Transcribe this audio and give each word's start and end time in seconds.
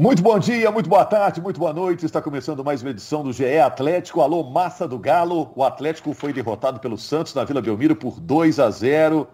Muito 0.00 0.22
bom 0.22 0.38
dia, 0.38 0.70
muito 0.70 0.88
boa 0.88 1.04
tarde, 1.04 1.40
muito 1.40 1.58
boa 1.58 1.72
noite. 1.72 2.06
Está 2.06 2.22
começando 2.22 2.64
mais 2.64 2.82
uma 2.82 2.90
edição 2.90 3.24
do 3.24 3.32
GE 3.32 3.58
Atlético. 3.58 4.20
Alô, 4.20 4.44
massa 4.44 4.86
do 4.86 4.96
Galo. 4.96 5.50
O 5.56 5.64
Atlético 5.64 6.14
foi 6.14 6.32
derrotado 6.32 6.78
pelo 6.78 6.96
Santos 6.96 7.34
na 7.34 7.42
Vila 7.42 7.60
Belmiro 7.60 7.96
por 7.96 8.20
2 8.20 8.60
a 8.60 8.70
0. 8.70 9.26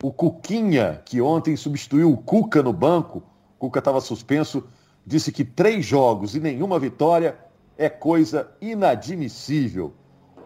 O 0.00 0.12
Cuquinha, 0.12 1.02
que 1.04 1.20
ontem 1.20 1.56
substituiu 1.56 2.12
o 2.12 2.16
Cuca 2.16 2.62
no 2.62 2.72
banco, 2.72 3.24
o 3.56 3.58
Cuca 3.58 3.80
estava 3.80 4.00
suspenso, 4.00 4.62
disse 5.04 5.32
que 5.32 5.44
três 5.44 5.84
jogos 5.84 6.36
e 6.36 6.40
nenhuma 6.40 6.78
vitória 6.78 7.36
é 7.76 7.88
coisa 7.88 8.48
inadmissível. 8.60 9.94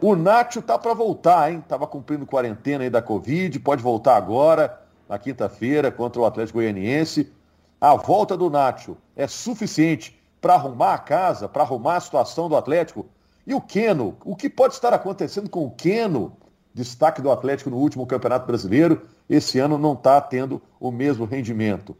O 0.01 0.17
Nacho 0.17 0.63
tá 0.63 0.79
para 0.79 0.95
voltar, 0.95 1.53
hein? 1.53 1.63
Tava 1.69 1.87
cumprindo 1.87 2.25
quarentena 2.25 2.85
aí 2.85 2.91
da 2.91 3.03
Covid, 3.03 3.61
pode 3.61 3.83
voltar 3.83 4.17
agora, 4.17 4.81
na 5.07 5.19
quinta-feira, 5.19 5.93
contra 5.93 6.23
o 6.23 6.25
Atlético 6.25 6.59
Goianiense. 6.59 7.37
A 7.81 7.95
volta 7.95 8.37
do 8.37 8.51
Nacho 8.51 8.97
é 9.15 9.29
suficiente 9.29 10.21
para 10.41 10.55
arrumar 10.55 10.95
a 10.95 10.99
casa, 10.99 11.49
para 11.49 11.63
arrumar 11.63 11.97
a 11.97 12.01
situação 12.01 12.49
do 12.49 12.57
Atlético. 12.57 13.07
E 13.47 13.55
o 13.55 13.61
Queno, 13.61 14.17
o 14.25 14.35
que 14.35 14.51
pode 14.51 14.75
estar 14.75 14.93
acontecendo 14.93 15.49
com 15.49 15.65
o 15.65 15.71
Queno, 15.71 16.37
destaque 16.75 17.23
do 17.23 17.31
Atlético 17.31 17.71
no 17.71 17.77
último 17.77 18.07
Campeonato 18.07 18.47
Brasileiro, 18.47 19.07
esse 19.29 19.59
ano 19.59 19.79
não 19.79 19.93
está 19.93 20.21
tendo 20.21 20.61
o 20.81 20.91
mesmo 20.91 21.25
rendimento. 21.25 21.97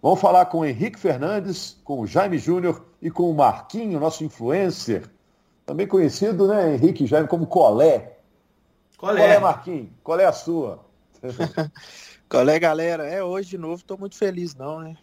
Vamos 0.00 0.20
falar 0.20 0.46
com 0.46 0.58
o 0.58 0.64
Henrique 0.64 0.98
Fernandes, 0.98 1.76
com 1.82 2.00
o 2.00 2.06
Jaime 2.06 2.38
Júnior 2.38 2.86
e 3.02 3.10
com 3.10 3.28
o 3.28 3.34
Marquinho, 3.34 3.98
nosso 3.98 4.22
influencer, 4.22 5.10
também 5.66 5.86
conhecido, 5.86 6.46
né, 6.46 6.74
Henrique 6.74 7.06
Jaime, 7.06 7.26
como 7.26 7.46
Colé. 7.46 8.18
Colé. 8.96 9.20
Colé, 9.20 9.38
Marquinhos, 9.40 9.88
qual 10.02 10.20
é 10.20 10.24
a 10.24 10.32
sua? 10.32 10.84
Colé, 12.28 12.58
galera, 12.60 13.06
é 13.08 13.22
hoje 13.22 13.50
de 13.50 13.58
novo, 13.58 13.76
estou 13.76 13.98
muito 13.98 14.16
feliz 14.16 14.54
não, 14.54 14.80
né? 14.80 14.96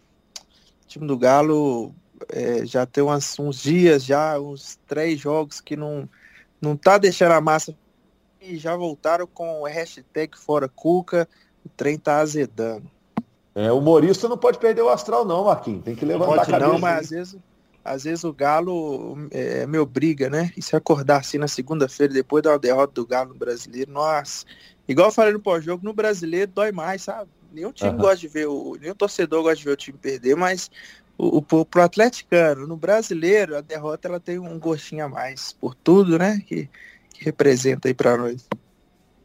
O 0.96 0.98
time 0.98 1.06
do 1.06 1.18
Galo 1.18 1.94
é, 2.30 2.64
já 2.64 2.86
tem 2.86 3.04
umas, 3.04 3.38
uns 3.38 3.62
dias, 3.62 4.02
já 4.02 4.40
uns 4.40 4.78
três 4.86 5.20
jogos 5.20 5.60
que 5.60 5.76
não, 5.76 6.08
não 6.58 6.74
tá 6.74 6.96
deixando 6.96 7.32
a 7.32 7.40
massa 7.40 7.76
e 8.40 8.56
já 8.56 8.74
voltaram 8.74 9.26
com 9.26 9.60
o 9.60 9.66
hashtag 9.66 10.38
fora 10.38 10.68
Cuca, 10.68 11.28
o 11.62 11.68
trem 11.68 11.98
tá 11.98 12.20
azedando. 12.20 12.90
É, 13.54 13.70
o 13.70 13.78
humorista 13.78 14.26
não 14.26 14.38
pode 14.38 14.58
perder 14.58 14.80
o 14.80 14.88
astral 14.88 15.26
não, 15.26 15.44
Marquinhos, 15.44 15.84
tem 15.84 15.94
que 15.94 16.04
levantar 16.06 16.26
pode 16.26 16.40
a 16.40 16.46
cabeça. 16.46 16.72
Não, 16.72 16.78
mas 16.78 17.00
às 17.00 17.10
vezes 17.10 17.38
às 17.84 18.04
vezes 18.04 18.24
o 18.24 18.32
Galo 18.32 19.16
é, 19.30 19.66
me 19.66 19.78
obriga, 19.78 20.28
né? 20.28 20.50
E 20.56 20.62
se 20.62 20.74
acordar 20.74 21.18
assim 21.18 21.38
na 21.38 21.46
segunda-feira, 21.46 22.12
depois 22.12 22.42
da 22.42 22.56
derrota 22.56 22.94
do 22.94 23.06
Galo 23.06 23.34
no 23.34 23.38
brasileiro, 23.38 23.92
nossa. 23.92 24.44
Igual 24.88 25.08
eu 25.08 25.12
falei 25.12 25.32
no 25.32 25.40
pós-jogo, 25.40 25.84
no 25.84 25.92
brasileiro 25.92 26.50
dói 26.52 26.72
mais, 26.72 27.02
sabe? 27.02 27.30
Nenhum 27.56 27.72
time 27.72 27.88
uhum. 27.92 27.96
gosta 27.96 28.18
de 28.18 28.28
ver, 28.28 28.46
o, 28.46 28.76
nenhum 28.78 28.94
torcedor 28.94 29.42
gosta 29.42 29.56
de 29.56 29.64
ver 29.64 29.70
o 29.70 29.76
time 29.76 29.96
perder, 29.96 30.36
mas 30.36 30.70
o, 31.16 31.38
o, 31.38 31.64
pro 31.64 31.82
atleticano, 31.82 32.66
no 32.66 32.76
brasileiro, 32.76 33.56
a 33.56 33.62
derrota 33.62 34.08
ela 34.08 34.20
tem 34.20 34.38
um 34.38 34.58
gostinho 34.58 35.06
a 35.06 35.08
mais, 35.08 35.54
por 35.58 35.74
tudo, 35.74 36.18
né? 36.18 36.42
Que, 36.46 36.68
que 37.14 37.24
representa 37.24 37.88
aí 37.88 37.94
para 37.94 38.14
nós. 38.18 38.46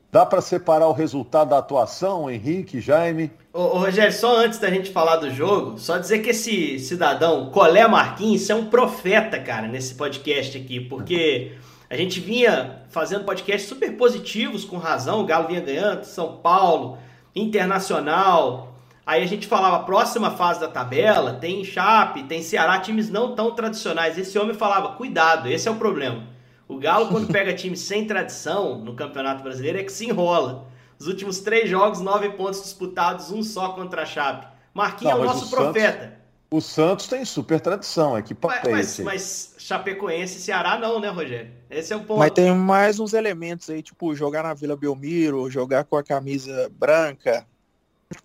Dá 0.09 0.25
para 0.25 0.39
separar 0.39 0.87
o 0.87 0.93
resultado 0.93 1.49
da 1.49 1.57
atuação, 1.57 2.31
Henrique, 2.31 2.79
Jaime? 2.79 3.29
Ô, 3.51 3.59
ô, 3.63 3.79
Rogério, 3.79 4.13
só 4.13 4.37
antes 4.37 4.59
da 4.59 4.69
gente 4.69 4.91
falar 4.91 5.17
do 5.17 5.29
jogo, 5.29 5.77
só 5.77 5.97
dizer 5.97 6.19
que 6.19 6.29
esse 6.29 6.79
cidadão, 6.79 7.51
Colé 7.51 7.85
Marquinhos, 7.85 8.49
é 8.49 8.55
um 8.55 8.69
profeta, 8.69 9.37
cara, 9.41 9.67
nesse 9.67 9.95
podcast 9.95 10.57
aqui, 10.57 10.79
porque 10.79 11.51
a 11.89 11.97
gente 11.97 12.21
vinha 12.21 12.83
fazendo 12.87 13.25
podcasts 13.25 13.67
super 13.67 13.91
positivos, 13.97 14.63
com 14.63 14.77
razão, 14.77 15.19
o 15.19 15.25
Galo 15.25 15.49
vinha 15.49 15.59
ganhando, 15.59 16.05
São 16.05 16.37
Paulo, 16.37 16.97
Internacional, 17.35 18.75
aí 19.05 19.23
a 19.23 19.27
gente 19.27 19.47
falava, 19.47 19.83
próxima 19.83 20.31
fase 20.31 20.59
da 20.59 20.67
tabela, 20.67 21.33
tem 21.33 21.63
Chape, 21.63 22.23
tem 22.23 22.41
Ceará, 22.41 22.79
times 22.79 23.09
não 23.09 23.35
tão 23.35 23.51
tradicionais. 23.51 24.17
Esse 24.17 24.37
homem 24.37 24.53
falava, 24.53 24.95
cuidado, 24.95 25.47
esse 25.47 25.67
é 25.67 25.71
o 25.71 25.75
problema. 25.75 26.23
O 26.67 26.77
Galo, 26.77 27.07
quando 27.07 27.27
pega 27.31 27.53
time 27.53 27.77
sem 27.77 28.05
tradição 28.05 28.77
no 28.79 28.95
Campeonato 28.95 29.43
Brasileiro, 29.43 29.79
é 29.79 29.83
que 29.83 29.91
se 29.91 30.05
enrola. 30.05 30.67
Os 30.99 31.07
últimos 31.07 31.39
três 31.39 31.69
jogos, 31.69 31.99
nove 31.99 32.29
pontos 32.29 32.61
disputados, 32.61 33.31
um 33.31 33.41
só 33.41 33.69
contra 33.69 34.03
a 34.03 34.05
Chape. 34.05 34.47
Marquinhos 34.73 35.13
é 35.13 35.15
o 35.15 35.23
nosso 35.23 35.47
o 35.47 35.49
profeta. 35.49 36.03
Santos, 36.03 36.20
o 36.51 36.59
Santos 36.59 37.07
tem 37.07 37.23
super 37.23 37.61
tradição, 37.61 38.17
é 38.17 38.21
que 38.21 38.35
mas, 38.43 38.67
mas, 38.67 38.99
mas 38.99 39.55
Chapecoense 39.57 40.37
e 40.37 40.41
Ceará 40.41 40.77
não, 40.77 40.99
né, 40.99 41.07
Rogério? 41.07 41.49
Esse 41.69 41.93
é 41.93 41.95
o 41.95 42.01
ponto. 42.01 42.19
Mas 42.19 42.31
tem 42.31 42.53
mais 42.53 42.99
uns 42.99 43.13
elementos 43.13 43.69
aí, 43.69 43.81
tipo 43.81 44.13
jogar 44.13 44.43
na 44.43 44.53
Vila 44.53 44.75
Belmiro, 44.75 45.49
jogar 45.49 45.85
com 45.85 45.95
a 45.95 46.03
camisa 46.03 46.69
branca. 46.77 47.47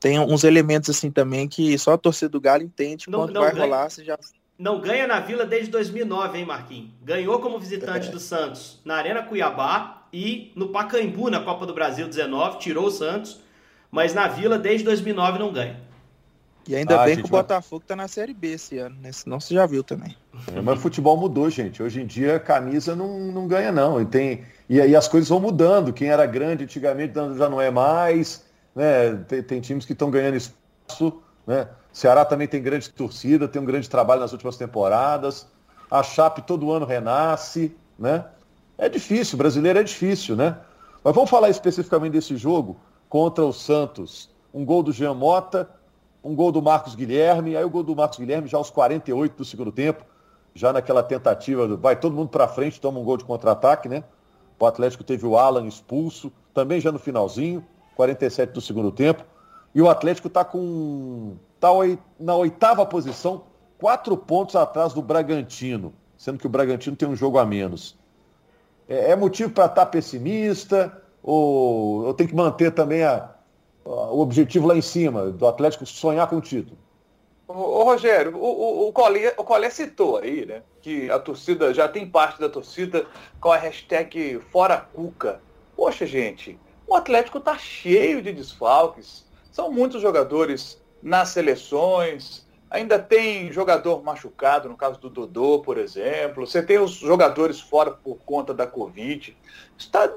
Tem 0.01 0.19
uns 0.19 0.43
elementos 0.43 0.91
assim 0.91 1.09
também 1.09 1.47
que 1.47 1.79
só 1.79 1.93
a 1.93 1.99
torcida 1.99 2.29
do 2.29 2.41
Galo 2.41 2.65
entende 2.65 3.09
não, 3.09 3.21
quando 3.21 3.35
não 3.35 3.43
vai 3.43 3.53
ganha. 3.53 3.65
rolar, 3.65 3.89
você 3.89 4.05
já 4.05 4.19
não 4.59 4.81
ganha 4.81 5.07
na 5.07 5.21
Vila 5.21 5.47
desde 5.47 5.71
2009, 5.71 6.39
hein, 6.39 6.45
Marquinhos? 6.45 6.91
Ganhou 7.05 7.39
como 7.39 7.61
visitante 7.61 8.09
é. 8.09 8.11
do 8.11 8.19
Santos 8.19 8.81
na 8.85 8.97
Arena 8.97 9.23
Cuiabá 9.23 10.09
e 10.13 10.51
no 10.57 10.71
Pacaembu 10.71 11.31
na 11.31 11.45
Copa 11.45 11.65
do 11.65 11.73
Brasil 11.73 12.09
19, 12.09 12.59
tirou 12.59 12.87
o 12.87 12.91
Santos, 12.91 13.41
mas 13.89 14.15
na 14.15 14.27
Vila 14.27 14.59
desde 14.59 14.85
2009 14.85 15.39
não 15.39 15.53
ganha. 15.53 15.86
E 16.69 16.75
ainda 16.75 17.01
ah, 17.01 17.05
bem 17.05 17.17
que 17.17 17.25
o 17.25 17.29
Botafogo 17.29 17.85
tá 17.87 17.95
na 17.95 18.09
Série 18.09 18.35
B 18.35 18.49
esse 18.49 18.77
ano, 18.79 18.97
né? 19.01 19.13
Senão 19.13 19.39
você 19.39 19.55
já 19.55 19.65
viu 19.67 19.85
também. 19.85 20.17
É, 20.53 20.61
mas 20.61 20.79
o 20.79 20.83
futebol 20.83 21.17
mudou, 21.17 21.49
gente. 21.49 21.83
Hoje 21.83 22.03
em 22.03 22.07
dia 22.07 22.37
a 22.37 22.41
camisa 22.41 22.97
não, 22.97 23.19
não 23.33 23.47
ganha, 23.47 23.71
não. 23.71 24.01
E, 24.01 24.05
tem, 24.05 24.45
e 24.69 24.81
aí 24.81 24.97
as 24.97 25.07
coisas 25.07 25.29
vão 25.29 25.39
mudando. 25.39 25.93
Quem 25.93 26.09
era 26.09 26.27
grande 26.27 26.65
antigamente 26.65 27.15
já 27.15 27.49
não 27.49 27.61
é 27.61 27.71
mais. 27.71 28.45
Né? 28.75 29.15
Tem, 29.29 29.43
tem 29.43 29.61
times 29.61 29.85
que 29.85 29.93
estão 29.93 30.11
ganhando 30.11 30.37
espaço. 30.37 31.23
Né? 31.47 31.69
Ceará 31.93 32.25
também 32.25 32.49
tem 32.49 32.61
grande 32.61 32.91
torcida, 32.91 33.47
tem 33.47 33.63
um 33.63 33.65
grande 33.65 33.89
trabalho 33.89 34.21
nas 34.21 34.33
últimas 34.33 34.57
temporadas. 34.57 35.47
A 35.89 36.03
Chape 36.03 36.43
todo 36.43 36.73
ano 36.73 36.85
renasce, 36.85 37.75
né? 37.99 38.25
É 38.77 38.89
difícil, 38.89 39.39
brasileiro 39.39 39.79
é 39.79 39.83
difícil, 39.83 40.37
né? 40.37 40.59
Mas 41.03 41.15
vamos 41.15 41.31
falar 41.31 41.49
especificamente 41.49 42.13
desse 42.13 42.37
jogo 42.37 42.77
contra 43.09 43.45
o 43.45 43.53
Santos. 43.53 44.29
Um 44.53 44.65
gol 44.65 44.83
do 44.83 44.93
Jean 44.93 45.15
Mota, 45.15 45.71
um 46.27 46.35
gol 46.35 46.51
do 46.51 46.61
Marcos 46.61 46.97
Guilherme, 46.97 47.57
aí 47.57 47.65
o 47.65 47.71
gol 47.71 47.85
do 47.85 47.95
Marcos 47.95 48.19
Guilherme 48.19 48.49
já 48.49 48.59
aos 48.59 48.69
48 48.69 49.37
do 49.37 49.45
segundo 49.45 49.71
tempo, 49.71 50.05
já 50.55 50.73
naquela 50.73 51.03
tentativa, 51.03 51.69
do, 51.69 51.79
vai 51.79 51.95
todo 51.95 52.17
mundo 52.17 52.31
para 52.31 52.49
frente, 52.49 52.81
toma 52.81 52.99
um 52.99 53.05
gol 53.05 53.17
de 53.17 53.25
contra-ataque, 53.25 53.89
né? 53.89 54.03
O 54.59 54.67
Atlético 54.67 55.05
teve 55.05 55.25
o 55.25 55.39
Alan 55.39 55.67
expulso, 55.67 56.33
também 56.53 56.81
já 56.81 56.91
no 56.91 56.99
finalzinho, 56.99 57.65
47 57.95 58.53
do 58.53 58.61
segundo 58.61 58.91
tempo. 58.91 59.25
E 59.73 59.81
o 59.81 59.89
Atlético 59.89 60.27
está 60.27 60.45
com 60.45 61.37
está 61.55 61.69
na 62.19 62.35
oitava 62.35 62.85
posição, 62.85 63.45
quatro 63.79 64.17
pontos 64.17 64.57
atrás 64.57 64.93
do 64.93 65.01
Bragantino, 65.01 65.93
sendo 66.17 66.39
que 66.39 66.47
o 66.47 66.51
Bragantino 66.51 66.97
tem 66.97 67.09
um 67.09 67.17
jogo 67.17 67.39
a 67.39 67.47
menos. 67.47 67.97
É, 68.89 69.13
é 69.13 69.17
motivo 69.17 69.51
para 69.51 69.67
estar 69.67 69.85
tá 69.85 69.87
pessimista 69.87 71.01
ou 71.23 72.07
eu 72.07 72.15
tenho 72.15 72.31
que 72.31 72.37
manter 72.37 72.73
também 72.73 73.05
a, 73.05 73.36
o 73.87 74.21
objetivo 74.21 74.67
lá 74.67 74.77
em 74.77 74.83
cima, 74.83 75.31
do 75.31 75.47
Atlético 75.47 75.87
sonhar 75.87 76.29
com 76.29 76.37
o 76.37 76.41
título? 76.41 76.77
Ô, 77.49 77.85
Rogério, 77.85 78.37
o, 78.37 78.45
o, 78.45 78.89
o, 78.89 78.93
Collier, 78.93 79.35
o 79.39 79.71
citou 79.71 80.19
aí, 80.19 80.45
né, 80.45 80.63
que 80.83 81.09
a 81.09 81.19
torcida, 81.19 81.73
já 81.73 81.89
tem 81.89 82.05
parte 82.05 82.41
da 82.41 82.49
torcida 82.49 83.07
com 83.41 83.53
a 83.53 83.57
hashtag 83.57 84.41
Fora 84.51 84.79
Cuca. 84.79 85.41
Poxa, 85.77 86.05
gente, 86.05 86.59
o 86.89 86.95
Atlético 86.97 87.39
está 87.39 87.57
cheio 87.57 88.21
de 88.21 88.33
desfalques. 88.33 89.25
São 89.53 89.71
muitos 89.71 90.03
jogadores 90.03 90.83
nas 91.01 91.29
seleções. 91.29 92.45
Ainda 92.69 92.99
tem 92.99 93.53
jogador 93.53 94.03
machucado, 94.03 94.69
no 94.69 94.77
caso 94.77 94.99
do 94.99 95.09
Dodô, 95.09 95.61
por 95.61 95.79
exemplo. 95.79 96.47
Você 96.47 96.63
tem 96.63 96.79
os 96.79 96.93
jogadores 96.93 97.61
fora 97.61 97.93
por 97.93 98.17
conta 98.25 98.53
da 98.53 98.67
Covid. 98.67 99.37
Está 99.79 100.13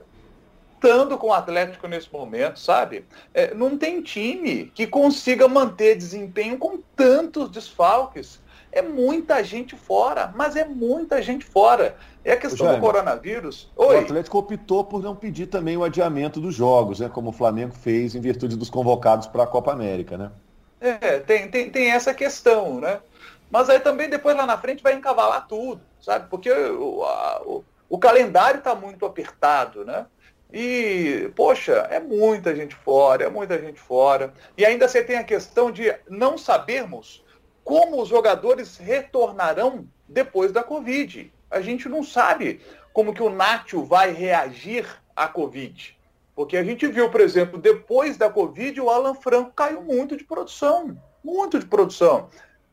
dando 0.79 1.17
com 1.17 1.28
o 1.28 1.34
Atlético 1.34 1.88
nesse 1.88 2.12
momento, 2.12 2.59
sabe? 2.59 3.06
É, 3.34 3.53
não 3.53 3.78
tem 3.78 4.01
time 4.01 4.72
que 4.73 4.88
consiga 4.88 5.47
manter 5.47 5.95
desempenho 5.95 6.57
com 6.57 6.79
tantos 6.95 7.50
desfalques. 7.50 8.40
É 8.72 8.81
muita 8.81 9.44
gente 9.44 9.75
fora, 9.75 10.31
mas 10.36 10.56
é 10.56 10.63
muita 10.63 11.21
gente 11.21 11.44
fora. 11.44 11.95
É 12.24 12.33
a 12.33 12.38
questão 12.38 12.68
Jaime, 12.68 12.80
do 12.80 12.86
coronavírus. 12.86 13.69
Oi. 13.75 13.95
O 13.95 14.00
Atlético 14.00 14.38
optou 14.38 14.83
por 14.83 15.01
não 15.01 15.15
pedir 15.15 15.48
também 15.48 15.75
o 15.75 15.83
adiamento 15.83 16.39
dos 16.39 16.53
jogos, 16.53 17.00
né? 17.00 17.09
Como 17.09 17.30
o 17.30 17.33
Flamengo 17.33 17.74
fez 17.74 18.13
em 18.13 18.21
virtude 18.21 18.56
dos 18.56 18.69
convocados 18.69 19.25
para 19.25 19.44
a 19.44 19.48
Copa 19.48 19.71
América, 19.71 20.18
né? 20.18 20.31
É, 20.80 21.19
tem, 21.19 21.50
tem, 21.50 21.69
tem 21.69 21.92
essa 21.92 22.13
questão, 22.13 22.80
né? 22.80 23.00
Mas 23.50 23.69
aí 23.69 23.80
também 23.80 24.09
depois 24.09 24.38
lá 24.38 24.45
na 24.45 24.57
frente 24.57 24.83
vai 24.83 24.94
encavalar 24.94 25.48
tudo, 25.48 25.81
sabe? 26.00 26.30
Porque 26.30 26.51
o, 26.51 27.03
a, 27.03 27.42
o, 27.44 27.63
o 27.89 27.98
calendário 27.98 28.59
está 28.59 28.75
muito 28.75 29.06
apertado, 29.06 29.83
né? 29.83 30.06
E, 30.51 31.31
poxa, 31.36 31.88
é 31.92 32.00
muita 32.00 32.56
gente 32.56 32.75
fora, 32.75 33.25
é 33.25 33.30
muita 33.30 33.60
gente 33.60 33.80
fora. 33.80 34.34
E 34.57 34.66
ainda 34.66 34.88
você 34.88 35.04
tem 35.04 35.18
a 35.18 35.24
questão 35.24 35.72
de 35.72 35.94
não 36.10 36.38
sabermos 36.38 37.24
como 37.63 38.01
os 38.01 38.10
jogadores 38.10 38.78
retornarão 38.78 39.88
depois 40.07 40.51
da 40.51 40.63
Covid. 40.63 41.31
A 41.51 41.62
gente 41.62 41.88
não 41.88 42.04
sabe 42.04 42.62
como 42.92 43.13
que 43.13 43.22
o 43.22 43.30
Nátio 43.30 43.84
vai 43.84 44.12
reagir 44.12 44.88
à 45.16 45.28
Covid. 45.28 45.96
Porque 46.36 46.57
a 46.57 46.63
gente 46.63 46.88
viu, 46.88 47.12
por 47.12 47.22
exemplo, 47.22 47.60
depois 47.60 48.18
da 48.18 48.30
Covid, 48.30 48.81
o 48.81 48.90
Alan 48.90 49.13
Franco 49.13 49.51
caiu 49.51 49.84
muito 49.84 50.18
de 50.18 50.24
produção. 50.24 50.98
Muito 51.24 51.60
de 51.60 51.66
produção. 51.66 52.30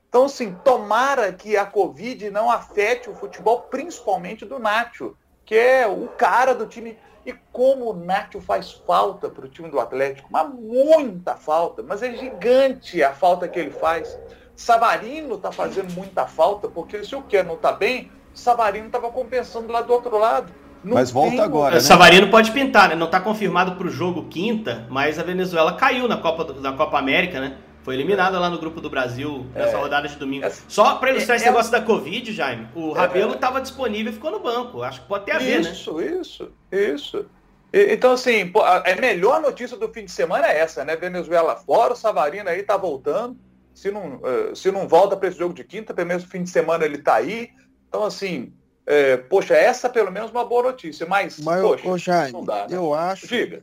Então, 0.08 0.24
assim, 0.24 0.56
tomara 0.64 1.30
que 1.32 1.56
a 1.56 1.66
Covid 1.66 2.30
não 2.30 2.50
afete 2.50 3.10
o 3.10 3.14
futebol, 3.14 3.62
principalmente 3.62 4.46
do 4.46 4.58
Nacho, 4.58 5.14
que 5.46 5.54
é 5.54 5.86
o 5.86 6.08
cara 6.08 6.54
do 6.54 6.66
time. 6.66 6.98
E 7.24 7.34
como 7.50 7.90
o 7.90 7.92
Nacho 7.92 8.40
faz 8.40 8.72
falta 8.72 9.28
para 9.28 9.46
o 9.46 9.48
time 9.48 9.68
do 9.68 9.80
Atlético, 9.80 10.28
mas 10.30 10.48
muita 10.48 11.34
falta, 11.34 11.82
mas 11.82 12.02
é 12.02 12.12
gigante 12.12 13.02
a 13.02 13.12
falta 13.12 13.48
que 13.48 13.58
ele 13.58 13.70
faz. 13.70 14.16
Savarino 14.54 15.34
está 15.34 15.50
fazendo 15.50 15.92
muita 15.92 16.26
falta, 16.26 16.68
porque 16.68 17.02
se 17.04 17.16
o 17.16 17.22
que 17.22 17.42
não 17.42 17.54
está 17.54 17.72
bem, 17.72 18.10
Savarino 18.32 18.86
estava 18.86 19.10
compensando 19.10 19.72
lá 19.72 19.80
do 19.80 19.92
outro 19.92 20.16
lado. 20.18 20.52
Não 20.84 20.94
mas 20.94 21.10
volta 21.10 21.42
agora. 21.42 21.74
Né? 21.74 21.80
Savarino 21.80 22.30
pode 22.30 22.52
pintar, 22.52 22.90
né? 22.90 22.94
Não 22.94 23.06
está 23.06 23.18
confirmado 23.18 23.74
para 23.74 23.88
o 23.88 23.90
jogo 23.90 24.26
quinta, 24.28 24.86
mas 24.88 25.18
a 25.18 25.24
Venezuela 25.24 25.72
caiu 25.74 26.06
na 26.06 26.18
Copa, 26.18 26.54
na 26.60 26.74
Copa 26.74 26.96
América, 26.96 27.40
né? 27.40 27.58
Foi 27.86 27.94
eliminada 27.94 28.36
lá 28.40 28.50
no 28.50 28.58
grupo 28.58 28.80
do 28.80 28.90
Brasil 28.90 29.46
nessa 29.54 29.76
é. 29.76 29.80
rodada 29.80 30.08
de 30.08 30.16
domingo. 30.16 30.44
É. 30.44 30.50
Só 30.50 30.96
para 30.96 31.12
ilustrar 31.12 31.36
é, 31.36 31.36
esse 31.36 31.46
negócio 31.46 31.70
da 31.70 31.80
Covid, 31.80 32.32
Jaime, 32.32 32.66
o 32.74 32.90
é, 32.90 32.98
Rabelo 32.98 33.34
estava 33.34 33.60
disponível 33.60 34.10
e 34.10 34.14
ficou 34.16 34.32
no 34.32 34.40
banco. 34.40 34.82
Acho 34.82 35.02
que 35.02 35.06
pode 35.06 35.24
ter 35.24 35.30
a 35.30 35.38
ver, 35.38 35.60
isso, 35.60 35.94
né? 35.94 36.04
Isso, 36.04 36.20
isso, 36.20 36.52
isso. 36.72 37.26
Então, 37.72 38.14
assim, 38.14 38.50
a 38.60 38.82
é 38.90 39.00
melhor 39.00 39.40
notícia 39.40 39.76
do 39.76 39.88
fim 39.88 40.04
de 40.04 40.10
semana 40.10 40.48
é 40.48 40.58
essa, 40.58 40.84
né? 40.84 40.96
Venezuela 40.96 41.54
fora, 41.54 41.92
o 41.92 41.96
Savarino 41.96 42.48
aí 42.48 42.64
tá 42.64 42.76
voltando. 42.76 43.38
Se 43.72 43.88
não, 43.92 44.20
eh, 44.24 44.52
se 44.56 44.72
não 44.72 44.88
volta 44.88 45.16
para 45.16 45.28
esse 45.28 45.38
jogo 45.38 45.54
de 45.54 45.62
quinta, 45.62 45.94
pelo 45.94 46.08
menos 46.08 46.24
no 46.24 46.28
fim 46.28 46.42
de 46.42 46.50
semana 46.50 46.84
ele 46.84 46.98
tá 46.98 47.14
aí. 47.14 47.50
Então, 47.88 48.02
assim, 48.02 48.52
é, 48.84 49.16
poxa, 49.16 49.54
essa 49.54 49.88
pelo 49.88 50.10
menos 50.10 50.32
uma 50.32 50.44
boa 50.44 50.64
notícia. 50.64 51.06
Mas, 51.06 51.38
mas 51.38 51.60
poxa, 51.60 51.88
ô, 51.88 51.96
Jaime, 51.96 52.32
não 52.32 52.44
dá, 52.44 52.66
né? 52.66 52.76
eu 52.76 52.92
acho. 52.92 53.28
Diga 53.28 53.62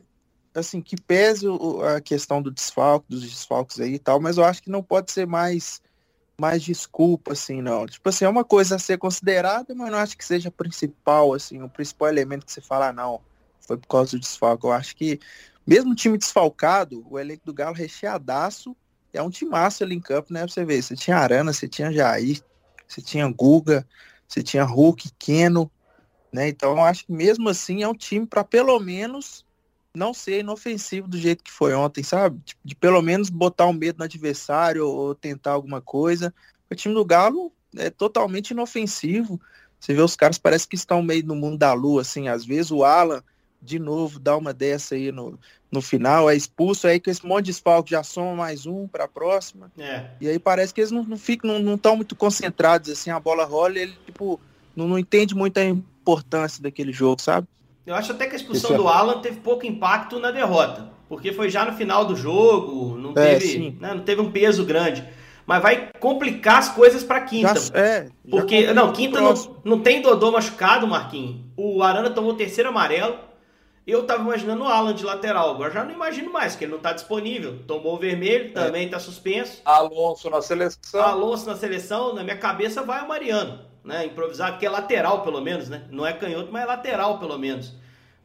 assim, 0.60 0.80
que 0.80 0.96
pese 0.96 1.46
a 1.96 2.00
questão 2.00 2.40
do 2.40 2.50
desfalque, 2.50 3.06
dos 3.08 3.22
desfalques 3.22 3.80
aí 3.80 3.94
e 3.94 3.98
tal, 3.98 4.20
mas 4.20 4.38
eu 4.38 4.44
acho 4.44 4.62
que 4.62 4.70
não 4.70 4.82
pode 4.82 5.10
ser 5.10 5.26
mais 5.26 5.82
mais 6.36 6.62
desculpa, 6.62 7.32
assim, 7.32 7.62
não. 7.62 7.86
Tipo 7.86 8.08
assim, 8.08 8.24
é 8.24 8.28
uma 8.28 8.44
coisa 8.44 8.76
a 8.76 8.78
ser 8.78 8.98
considerada, 8.98 9.74
mas 9.74 9.90
não 9.90 9.98
acho 9.98 10.16
que 10.16 10.24
seja 10.24 10.50
principal, 10.50 11.32
assim, 11.32 11.62
o 11.62 11.68
principal 11.68 12.08
elemento 12.08 12.44
que 12.44 12.52
você 12.52 12.60
fala, 12.60 12.88
ah, 12.88 12.92
não, 12.92 13.20
foi 13.60 13.76
por 13.76 13.86
causa 13.86 14.12
do 14.12 14.20
desfalque. 14.20 14.66
Eu 14.66 14.72
acho 14.72 14.96
que, 14.96 15.20
mesmo 15.64 15.94
time 15.94 16.18
desfalcado, 16.18 17.06
o 17.08 17.18
elenco 17.20 17.46
do 17.46 17.54
Galo 17.54 17.74
recheadaço, 17.74 18.76
é 19.12 19.22
um 19.22 19.30
timaço 19.30 19.84
ali 19.84 19.94
em 19.94 20.00
campo, 20.00 20.32
né, 20.32 20.40
pra 20.40 20.48
você 20.48 20.64
ver. 20.64 20.82
Você 20.82 20.96
tinha 20.96 21.16
Arana, 21.16 21.52
você 21.52 21.68
tinha 21.68 21.92
Jair, 21.92 22.42
você 22.88 23.00
tinha 23.00 23.28
Guga, 23.30 23.86
você 24.26 24.42
tinha 24.42 24.64
Hulk, 24.64 25.12
Keno, 25.16 25.70
né, 26.32 26.48
então 26.48 26.72
eu 26.72 26.82
acho 26.82 27.06
que 27.06 27.12
mesmo 27.12 27.48
assim 27.48 27.84
é 27.84 27.88
um 27.88 27.94
time 27.94 28.26
para 28.26 28.42
pelo 28.42 28.80
menos 28.80 29.43
não 29.94 30.12
ser 30.12 30.40
inofensivo 30.40 31.06
do 31.06 31.16
jeito 31.16 31.44
que 31.44 31.52
foi 31.52 31.72
ontem, 31.72 32.02
sabe? 32.02 32.40
Tipo, 32.44 32.60
de 32.64 32.74
pelo 32.74 33.00
menos 33.00 33.30
botar 33.30 33.66
um 33.66 33.72
medo 33.72 33.98
no 33.98 34.04
adversário 34.04 34.86
ou 34.86 35.14
tentar 35.14 35.52
alguma 35.52 35.80
coisa. 35.80 36.34
O 36.70 36.74
time 36.74 36.94
do 36.94 37.04
Galo 37.04 37.52
é 37.76 37.90
totalmente 37.90 38.50
inofensivo. 38.50 39.40
Você 39.78 39.94
vê 39.94 40.02
os 40.02 40.16
caras 40.16 40.36
parece 40.36 40.66
que 40.66 40.74
estão 40.74 41.02
meio 41.02 41.24
no 41.24 41.36
mundo 41.36 41.58
da 41.58 41.72
lua, 41.72 42.02
assim. 42.02 42.28
Às 42.28 42.44
vezes 42.44 42.72
o 42.72 42.82
Alan, 42.82 43.22
de 43.62 43.78
novo, 43.78 44.18
dá 44.18 44.36
uma 44.36 44.52
dessa 44.52 44.96
aí 44.96 45.12
no, 45.12 45.38
no 45.70 45.80
final, 45.80 46.28
é 46.28 46.36
expulso, 46.36 46.86
aí 46.86 46.98
com 46.98 47.10
esse 47.10 47.24
monte 47.24 47.46
de 47.46 47.52
desfalque 47.52 47.92
já 47.92 48.02
soma 48.02 48.34
mais 48.34 48.66
um 48.66 48.88
para 48.88 49.04
a 49.04 49.08
próxima. 49.08 49.70
É. 49.78 50.10
E 50.20 50.28
aí 50.28 50.38
parece 50.38 50.74
que 50.74 50.80
eles 50.80 50.90
não, 50.90 51.04
não 51.04 51.16
ficam, 51.16 51.58
não 51.60 51.74
estão 51.74 51.96
muito 51.96 52.16
concentrados, 52.16 52.90
assim, 52.90 53.10
a 53.10 53.20
bola 53.20 53.44
rola 53.44 53.78
e 53.78 53.82
ele, 53.82 53.98
tipo, 54.06 54.40
não, 54.74 54.88
não 54.88 54.98
entende 54.98 55.34
muito 55.34 55.58
a 55.58 55.64
importância 55.64 56.62
daquele 56.62 56.92
jogo, 56.92 57.22
sabe? 57.22 57.46
Eu 57.86 57.94
acho 57.94 58.12
até 58.12 58.26
que 58.26 58.32
a 58.32 58.36
expulsão 58.36 58.74
é... 58.74 58.76
do 58.76 58.88
Alan 58.88 59.20
teve 59.20 59.40
pouco 59.40 59.66
impacto 59.66 60.18
na 60.18 60.30
derrota, 60.30 60.90
porque 61.08 61.32
foi 61.32 61.50
já 61.50 61.64
no 61.64 61.72
final 61.72 62.04
do 62.04 62.16
jogo, 62.16 62.96
não, 62.96 63.10
é, 63.10 63.38
teve, 63.38 63.76
né, 63.78 63.92
não 63.94 64.00
teve 64.00 64.20
um 64.20 64.30
peso 64.30 64.64
grande. 64.64 65.04
Mas 65.46 65.62
vai 65.62 65.90
complicar 66.00 66.58
as 66.58 66.70
coisas 66.70 67.04
para 67.04 67.20
quinta. 67.20 67.54
Já, 67.54 67.78
é, 67.78 68.08
porque, 68.30 68.72
não, 68.72 68.92
quinta 68.92 69.20
não, 69.20 69.34
não 69.62 69.78
tem 69.80 70.00
Dodô 70.00 70.32
machucado, 70.32 70.86
Marquinhos. 70.86 71.36
O 71.54 71.82
Arana 71.82 72.08
tomou 72.08 72.30
o 72.32 72.36
terceiro 72.36 72.70
amarelo. 72.70 73.16
Eu 73.86 74.06
tava 74.06 74.22
imaginando 74.22 74.64
o 74.64 74.68
Alan 74.68 74.94
de 74.94 75.04
lateral. 75.04 75.50
Agora 75.50 75.70
já 75.70 75.84
não 75.84 75.92
imagino 75.92 76.32
mais, 76.32 76.52
porque 76.52 76.64
ele 76.64 76.72
não 76.72 76.80
tá 76.80 76.92
disponível. 76.92 77.58
Tomou 77.66 77.96
o 77.96 77.98
vermelho, 77.98 78.46
é. 78.46 78.52
também 78.52 78.88
tá 78.88 78.98
suspenso. 78.98 79.60
Alonso 79.64 80.30
na 80.30 80.40
seleção. 80.40 81.02
Alonso 81.02 81.46
na 81.46 81.56
seleção, 81.56 82.14
na 82.14 82.22
minha 82.22 82.38
cabeça 82.38 82.82
vai 82.82 83.04
o 83.04 83.08
Mariano 83.08 83.74
né? 83.84 84.06
Improvisar, 84.06 84.58
que 84.58 84.64
é 84.64 84.70
lateral 84.70 85.22
pelo 85.22 85.40
menos, 85.40 85.68
né? 85.68 85.84
Não 85.90 86.06
é 86.06 86.12
canhoto, 86.12 86.50
mas 86.50 86.62
é 86.62 86.66
lateral 86.66 87.18
pelo 87.18 87.38
menos. 87.38 87.74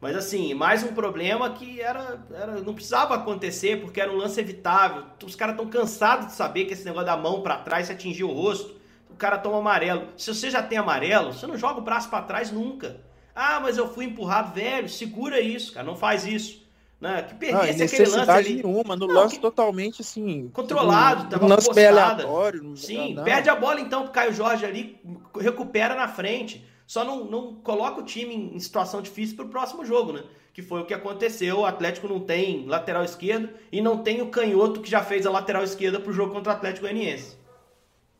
Mas 0.00 0.16
assim, 0.16 0.54
mais 0.54 0.82
um 0.82 0.94
problema 0.94 1.50
que 1.50 1.78
era, 1.82 2.18
era 2.32 2.52
não 2.62 2.72
precisava 2.72 3.14
acontecer 3.14 3.82
porque 3.82 4.00
era 4.00 4.10
um 4.10 4.16
lance 4.16 4.40
evitável. 4.40 5.04
Os 5.22 5.36
caras 5.36 5.54
estão 5.54 5.68
cansados 5.68 6.28
de 6.28 6.32
saber 6.32 6.64
que 6.64 6.72
esse 6.72 6.86
negócio 6.86 7.06
da 7.06 7.16
mão 7.18 7.42
para 7.42 7.58
trás 7.58 7.86
se 7.86 7.92
atingir 7.92 8.24
o 8.24 8.32
rosto, 8.32 8.74
o 9.10 9.14
cara 9.14 9.36
toma 9.36 9.58
amarelo. 9.58 10.08
Se 10.16 10.32
você 10.32 10.50
já 10.50 10.62
tem 10.62 10.78
amarelo, 10.78 11.34
você 11.34 11.46
não 11.46 11.58
joga 11.58 11.80
o 11.80 11.82
braço 11.82 12.08
para 12.08 12.24
trás 12.24 12.50
nunca. 12.50 12.98
Ah, 13.42 13.58
mas 13.58 13.78
eu 13.78 13.88
fui 13.88 14.04
empurrado, 14.04 14.52
velho, 14.52 14.86
segura 14.86 15.40
isso, 15.40 15.72
cara, 15.72 15.86
não 15.86 15.96
faz 15.96 16.26
isso. 16.26 16.60
Né? 17.00 17.22
Que 17.22 17.34
perdesse 17.36 17.82
aquele 17.82 18.10
lance 18.10 18.30
ali. 18.30 18.54
nenhuma, 18.56 18.94
no 18.94 19.06
não, 19.06 19.14
lance 19.14 19.36
que... 19.36 19.40
totalmente 19.40 20.02
assim. 20.02 20.50
Controlado, 20.52 21.30
tava 21.30 21.48
no 21.48 21.48
lance 21.48 21.70
aleatório. 21.70 22.62
Não 22.62 22.76
Sim, 22.76 23.14
não. 23.14 23.24
perde 23.24 23.48
a 23.48 23.56
bola 23.56 23.80
então 23.80 24.02
pro 24.02 24.12
Caio 24.12 24.34
Jorge 24.34 24.66
ali, 24.66 25.00
recupera 25.38 25.94
na 25.94 26.06
frente. 26.06 26.62
Só 26.86 27.02
não, 27.02 27.24
não 27.24 27.54
coloca 27.54 28.02
o 28.02 28.04
time 28.04 28.34
em 28.34 28.60
situação 28.60 29.00
difícil 29.00 29.36
pro 29.36 29.48
próximo 29.48 29.86
jogo, 29.86 30.12
né? 30.12 30.22
Que 30.52 30.60
foi 30.60 30.82
o 30.82 30.84
que 30.84 30.92
aconteceu. 30.92 31.60
O 31.60 31.64
Atlético 31.64 32.08
não 32.08 32.20
tem 32.20 32.66
lateral 32.66 33.04
esquerdo 33.04 33.48
e 33.72 33.80
não 33.80 34.02
tem 34.02 34.20
o 34.20 34.28
canhoto 34.28 34.82
que 34.82 34.90
já 34.90 35.02
fez 35.02 35.24
a 35.24 35.30
lateral 35.30 35.64
esquerda 35.64 35.98
pro 35.98 36.12
jogo 36.12 36.34
contra 36.34 36.52
o 36.52 36.56
Atlético 36.56 36.82
Goianiense. 36.82 37.38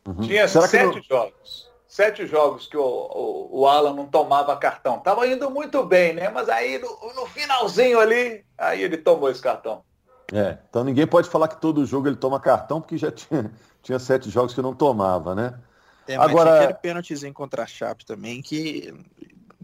Uhum. 0.08 0.22
Tinha 0.22 0.48
Será 0.48 0.66
sete 0.66 0.96
não... 0.96 1.02
jogos 1.02 1.69
sete 1.90 2.24
jogos 2.24 2.68
que 2.68 2.76
o, 2.76 2.82
o, 2.82 3.60
o, 3.60 3.66
Alan 3.66 3.92
não 3.92 4.06
tomava 4.06 4.56
cartão. 4.56 5.00
Tava 5.00 5.26
indo 5.26 5.50
muito 5.50 5.84
bem, 5.84 6.14
né? 6.14 6.30
Mas 6.30 6.48
aí 6.48 6.78
no, 6.78 7.14
no, 7.14 7.26
finalzinho 7.26 7.98
ali, 7.98 8.44
aí 8.56 8.80
ele 8.80 8.96
tomou 8.96 9.28
esse 9.28 9.42
cartão. 9.42 9.82
É, 10.32 10.56
então 10.68 10.84
ninguém 10.84 11.04
pode 11.04 11.28
falar 11.28 11.48
que 11.48 11.60
todo 11.60 11.84
jogo 11.84 12.06
ele 12.06 12.14
toma 12.14 12.38
cartão, 12.38 12.80
porque 12.80 12.96
já 12.96 13.10
tinha, 13.12 13.50
tinha 13.82 13.98
sete 13.98 14.30
jogos 14.30 14.54
que 14.54 14.62
não 14.62 14.72
tomava, 14.72 15.34
né? 15.34 15.58
É, 16.06 16.16
mas 16.16 16.30
Agora... 16.30 16.58
aquele 16.58 16.74
pênaltizinho 16.74 17.34
contra 17.34 17.64
a 17.64 17.66
Chape 17.66 18.06
também, 18.06 18.40
que, 18.40 18.94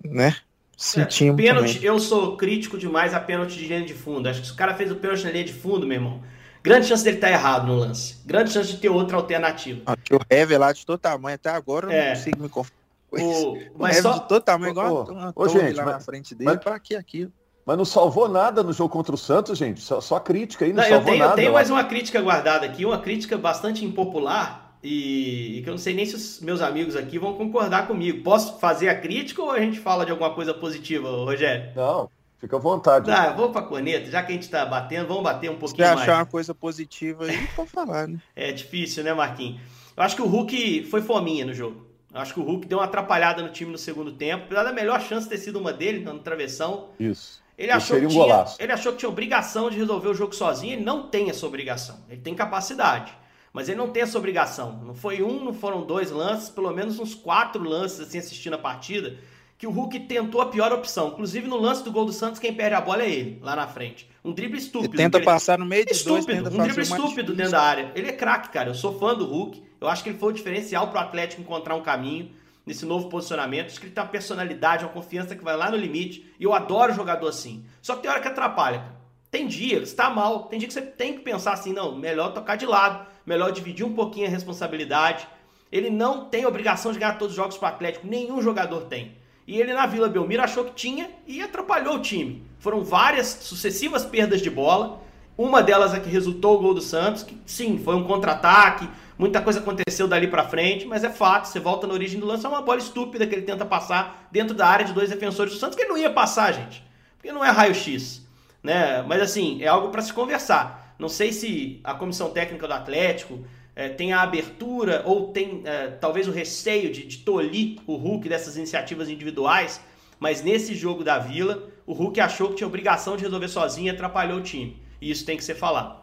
né? 0.04 0.36
Sentimos 0.76 1.40
é, 1.40 1.46
pênalti, 1.46 1.84
eu 1.84 1.98
sou 2.00 2.36
crítico 2.36 2.76
demais 2.76 3.14
a 3.14 3.20
pênalti 3.20 3.56
de 3.56 3.68
linha 3.68 3.84
de 3.84 3.94
fundo. 3.94 4.28
Acho 4.28 4.40
que 4.40 4.48
se 4.48 4.52
o 4.52 4.56
cara 4.56 4.74
fez 4.74 4.90
o 4.90 4.96
pênalti 4.96 5.24
na 5.24 5.30
linha 5.30 5.44
de 5.44 5.54
fundo, 5.54 5.86
meu 5.86 5.96
irmão, 5.96 6.22
Grande 6.66 6.86
chance 6.86 7.04
dele 7.04 7.18
estar 7.18 7.28
tá 7.28 7.32
errado 7.32 7.66
no 7.68 7.76
lance. 7.76 8.16
Grande 8.26 8.50
chance 8.50 8.72
de 8.72 8.78
ter 8.78 8.88
outra 8.88 9.16
alternativa. 9.16 9.82
Ah, 9.86 9.96
o 10.10 10.18
Hever 10.28 10.58
lá 10.58 10.72
de 10.72 10.84
todo 10.84 10.98
tamanho, 10.98 11.36
até 11.36 11.48
agora 11.48 11.86
eu 11.86 11.92
é. 11.92 12.08
não 12.08 12.16
consigo 12.16 12.42
me 12.42 12.48
confundir. 12.48 12.76
O, 13.12 13.78
mas 13.78 13.98
só... 13.98 14.14
de 14.14 14.28
todo 14.28 14.42
tamanho, 14.42 14.72
igual 14.72 15.32
ô, 15.34 15.48
gente, 15.48 15.74
lá 15.74 15.84
mas, 15.84 15.94
na 15.94 16.00
frente 16.00 16.34
dele, 16.34 16.50
mas, 16.50 16.58
pra 16.58 16.78
que 16.80 16.96
aquilo? 16.96 17.30
Mas 17.64 17.78
não 17.78 17.84
salvou 17.84 18.28
nada 18.28 18.64
no 18.64 18.72
jogo 18.72 18.90
contra 18.90 19.14
o 19.14 19.18
Santos, 19.18 19.56
gente. 19.56 19.80
Só, 19.80 20.00
só 20.00 20.18
crítica 20.18 20.64
aí, 20.64 20.72
não, 20.72 20.82
não 20.82 20.88
salvou 20.88 21.00
eu 21.00 21.04
tenho, 21.12 21.18
nada. 21.18 21.32
Eu 21.32 21.36
tenho 21.36 21.52
mais 21.52 21.70
uma 21.70 21.84
crítica 21.84 22.20
guardada 22.20 22.66
aqui, 22.66 22.84
uma 22.84 22.98
crítica 22.98 23.38
bastante 23.38 23.84
impopular 23.84 24.76
e, 24.82 25.58
e, 25.58 25.62
que 25.62 25.68
eu 25.68 25.72
não 25.72 25.78
sei 25.78 25.94
nem 25.94 26.04
se 26.04 26.16
os 26.16 26.40
meus 26.40 26.60
amigos 26.60 26.96
aqui 26.96 27.16
vão 27.16 27.34
concordar 27.34 27.86
comigo. 27.86 28.24
Posso 28.24 28.58
fazer 28.58 28.88
a 28.88 29.00
crítica 29.00 29.40
ou 29.40 29.52
a 29.52 29.60
gente 29.60 29.78
fala 29.78 30.04
de 30.04 30.10
alguma 30.10 30.34
coisa 30.34 30.52
positiva, 30.52 31.08
Rogério? 31.08 31.70
Não, 31.76 32.10
Fica 32.38 32.56
à 32.56 32.58
vontade. 32.58 33.10
Ah, 33.10 33.32
vamos 33.32 33.52
para 33.52 33.62
a 33.62 33.64
corneta, 33.64 34.10
já 34.10 34.22
que 34.22 34.30
a 34.30 34.34
gente 34.34 34.44
está 34.44 34.64
batendo, 34.66 35.08
vamos 35.08 35.22
bater 35.22 35.50
um 35.50 35.56
pouquinho 35.56 35.86
mais. 35.86 36.00
Se 36.00 36.02
achar 36.04 36.18
uma 36.18 36.26
coisa 36.26 36.54
positiva 36.54 37.24
aí, 37.24 37.46
pode 37.56 37.70
falar, 37.70 38.06
né? 38.06 38.20
É 38.34 38.52
difícil, 38.52 39.02
né, 39.02 39.14
Marquinhos? 39.14 39.60
Eu 39.96 40.02
acho 40.02 40.14
que 40.14 40.22
o 40.22 40.26
Hulk 40.26 40.84
foi 40.90 41.00
fominha 41.00 41.46
no 41.46 41.54
jogo. 41.54 41.86
Eu 42.12 42.20
acho 42.20 42.34
que 42.34 42.40
o 42.40 42.42
Hulk 42.42 42.66
deu 42.66 42.78
uma 42.78 42.84
atrapalhada 42.84 43.42
no 43.42 43.50
time 43.50 43.72
no 43.72 43.78
segundo 43.78 44.12
tempo, 44.12 44.44
apesar 44.44 44.64
da 44.64 44.72
melhor 44.72 45.00
chance 45.00 45.28
ter 45.28 45.38
sido 45.38 45.58
uma 45.58 45.72
dele, 45.72 46.04
no 46.04 46.18
travessão. 46.18 46.90
Isso. 47.00 47.42
Ele 47.58 47.72
achou, 47.72 47.98
que 47.98 48.06
tinha, 48.06 48.44
ele 48.58 48.72
achou 48.72 48.92
que 48.92 48.98
tinha 48.98 49.08
obrigação 49.08 49.70
de 49.70 49.78
resolver 49.78 50.08
o 50.08 50.14
jogo 50.14 50.34
sozinho. 50.34 50.74
Ele 50.74 50.84
não 50.84 51.08
tem 51.08 51.30
essa 51.30 51.46
obrigação. 51.46 51.96
Ele 52.08 52.20
tem 52.20 52.34
capacidade. 52.34 53.14
Mas 53.50 53.70
ele 53.70 53.78
não 53.78 53.88
tem 53.88 54.02
essa 54.02 54.18
obrigação. 54.18 54.78
Não 54.84 54.94
foi 54.94 55.22
um, 55.22 55.42
não 55.42 55.54
foram 55.54 55.86
dois 55.86 56.10
lances, 56.10 56.50
pelo 56.50 56.70
menos 56.70 56.98
uns 56.98 57.14
quatro 57.14 57.62
lances 57.62 58.00
assim 58.00 58.18
assistindo 58.18 58.52
a 58.52 58.58
partida 58.58 59.18
que 59.58 59.66
o 59.66 59.70
Hulk 59.70 60.00
tentou 60.00 60.40
a 60.40 60.46
pior 60.46 60.72
opção. 60.72 61.08
Inclusive, 61.08 61.48
no 61.48 61.56
lance 61.56 61.82
do 61.82 61.90
gol 61.90 62.04
do 62.04 62.12
Santos, 62.12 62.38
quem 62.38 62.52
perde 62.52 62.74
a 62.74 62.80
bola 62.80 63.02
é 63.02 63.10
ele, 63.10 63.38
lá 63.42 63.56
na 63.56 63.66
frente. 63.66 64.08
Um 64.22 64.32
drible 64.32 64.58
estúpido. 64.58 64.94
Ele 64.94 65.02
tenta 65.02 65.20
passar 65.20 65.58
no 65.58 65.64
meio 65.64 65.86
de 65.86 65.92
estúpido, 65.92 66.42
dois, 66.42 66.54
Um 66.54 66.62
drible 66.62 66.82
estúpido 66.82 67.34
dentro 67.34 67.52
da 67.52 67.62
área. 67.62 67.92
Ele 67.94 68.08
é 68.08 68.12
craque, 68.12 68.50
cara. 68.50 68.70
Eu 68.70 68.74
sou 68.74 68.98
fã 68.98 69.14
do 69.14 69.24
Hulk. 69.24 69.62
Eu 69.80 69.88
acho 69.88 70.02
que 70.02 70.10
ele 70.10 70.18
foi 70.18 70.30
o 70.30 70.34
diferencial 70.34 70.88
pro 70.88 70.98
Atlético 70.98 71.40
encontrar 71.40 71.74
um 71.74 71.82
caminho 71.82 72.30
nesse 72.66 72.84
novo 72.84 73.08
posicionamento. 73.08 73.68
Acho 73.68 73.80
que 73.80 73.86
ele 73.86 73.94
tem 73.94 74.02
uma 74.02 74.10
personalidade, 74.10 74.84
uma 74.84 74.92
confiança 74.92 75.34
que 75.34 75.44
vai 75.44 75.56
lá 75.56 75.70
no 75.70 75.76
limite. 75.76 76.26
E 76.38 76.44
eu 76.44 76.52
adoro 76.52 76.92
jogador 76.92 77.28
assim. 77.28 77.64
Só 77.80 77.94
que 77.96 78.02
tem 78.02 78.10
hora 78.10 78.20
que 78.20 78.28
atrapalha. 78.28 78.84
Tem 79.30 79.46
dia 79.46 79.84
você 79.84 79.94
tá 79.94 80.10
mal. 80.10 80.44
Tem 80.44 80.58
dia 80.58 80.68
que 80.68 80.74
você 80.74 80.82
tem 80.82 81.14
que 81.14 81.20
pensar 81.20 81.52
assim, 81.52 81.72
não, 81.72 81.96
melhor 81.96 82.34
tocar 82.34 82.56
de 82.56 82.66
lado. 82.66 83.06
Melhor 83.24 83.52
dividir 83.52 83.86
um 83.86 83.94
pouquinho 83.94 84.26
a 84.26 84.30
responsabilidade. 84.30 85.26
Ele 85.72 85.88
não 85.88 86.26
tem 86.26 86.44
obrigação 86.46 86.92
de 86.92 86.98
ganhar 86.98 87.14
todos 87.14 87.32
os 87.32 87.36
jogos 87.36 87.56
pro 87.56 87.68
Atlético. 87.68 88.06
Nenhum 88.06 88.42
jogador 88.42 88.82
tem. 88.82 89.16
E 89.46 89.60
ele 89.60 89.72
na 89.72 89.86
Vila 89.86 90.08
Belmiro 90.08 90.42
achou 90.42 90.64
que 90.64 90.74
tinha 90.74 91.08
e 91.26 91.40
atrapalhou 91.40 91.96
o 91.96 92.02
time. 92.02 92.42
Foram 92.58 92.82
várias 92.82 93.26
sucessivas 93.28 94.04
perdas 94.04 94.42
de 94.42 94.50
bola 94.50 95.00
Uma 95.38 95.62
delas 95.62 95.92
é 95.92 96.00
que 96.00 96.08
resultou 96.08 96.56
o 96.56 96.58
gol 96.60 96.72
do 96.72 96.80
Santos, 96.80 97.22
que 97.22 97.38
sim, 97.44 97.78
foi 97.78 97.94
um 97.94 98.04
contra-ataque, 98.04 98.88
muita 99.18 99.42
coisa 99.42 99.58
aconteceu 99.58 100.08
dali 100.08 100.28
para 100.28 100.48
frente, 100.48 100.86
mas 100.86 101.04
é 101.04 101.10
fato, 101.10 101.46
você 101.46 101.60
volta 101.60 101.86
na 101.86 101.92
origem 101.92 102.18
do 102.18 102.24
lance, 102.24 102.46
é 102.46 102.48
uma 102.48 102.62
bola 102.62 102.78
estúpida 102.78 103.26
que 103.26 103.34
ele 103.34 103.42
tenta 103.42 103.66
passar 103.66 104.28
dentro 104.32 104.54
da 104.54 104.66
área 104.66 104.86
de 104.86 104.94
dois 104.94 105.10
defensores 105.10 105.52
do 105.52 105.58
Santos, 105.58 105.76
que 105.76 105.82
ele 105.82 105.90
não 105.90 105.98
ia 105.98 106.08
passar, 106.08 106.52
gente, 106.52 106.82
porque 107.18 107.30
não 107.30 107.44
é 107.44 107.50
raio-x, 107.50 108.26
né? 108.62 109.02
Mas 109.02 109.20
assim, 109.20 109.62
é 109.62 109.68
algo 109.68 109.90
para 109.90 110.00
se 110.00 110.12
conversar. 110.12 110.94
Não 110.98 111.10
sei 111.10 111.30
se 111.30 111.80
a 111.84 111.92
comissão 111.92 112.30
técnica 112.30 112.66
do 112.66 112.72
Atlético 112.72 113.44
é, 113.76 113.90
tem 113.90 114.14
a 114.14 114.22
abertura 114.22 115.02
ou 115.04 115.28
tem 115.28 115.60
é, 115.66 115.88
talvez 115.88 116.26
o 116.26 116.32
receio 116.32 116.90
de, 116.90 117.06
de 117.06 117.18
tolir 117.18 117.78
o 117.86 117.96
Hulk 117.96 118.26
dessas 118.26 118.56
iniciativas 118.56 119.10
individuais, 119.10 119.82
mas 120.18 120.42
nesse 120.42 120.74
jogo 120.74 121.04
da 121.04 121.18
Vila, 121.18 121.68
o 121.86 121.92
Hulk 121.92 122.18
achou 122.18 122.48
que 122.48 122.56
tinha 122.56 122.66
obrigação 122.66 123.18
de 123.18 123.22
resolver 123.22 123.48
sozinho 123.48 123.88
e 123.88 123.90
atrapalhou 123.90 124.38
o 124.38 124.42
time. 124.42 124.82
E 124.98 125.10
isso 125.10 125.26
tem 125.26 125.36
que 125.36 125.44
ser 125.44 125.54
falado. 125.54 126.00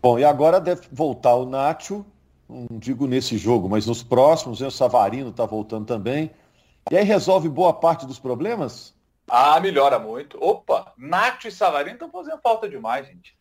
Bom, 0.00 0.16
e 0.16 0.24
agora 0.24 0.60
deve 0.60 0.82
voltar 0.92 1.34
o 1.34 1.44
Nacho, 1.44 2.06
não 2.48 2.66
digo 2.70 3.08
nesse 3.08 3.36
jogo, 3.36 3.68
mas 3.68 3.86
nos 3.86 4.04
próximos, 4.04 4.60
né? 4.60 4.68
o 4.68 4.70
Savarino 4.70 5.30
está 5.30 5.44
voltando 5.44 5.86
também. 5.86 6.30
E 6.88 6.96
aí 6.96 7.04
resolve 7.04 7.48
boa 7.48 7.72
parte 7.72 8.06
dos 8.06 8.20
problemas? 8.20 8.94
Ah, 9.28 9.58
melhora 9.58 9.98
muito. 9.98 10.38
Opa, 10.40 10.92
Nacho 10.96 11.48
e 11.48 11.50
Savarino 11.50 11.94
estão 11.94 12.10
fazendo 12.10 12.38
falta 12.40 12.68
demais, 12.68 13.06
gente. 13.06 13.36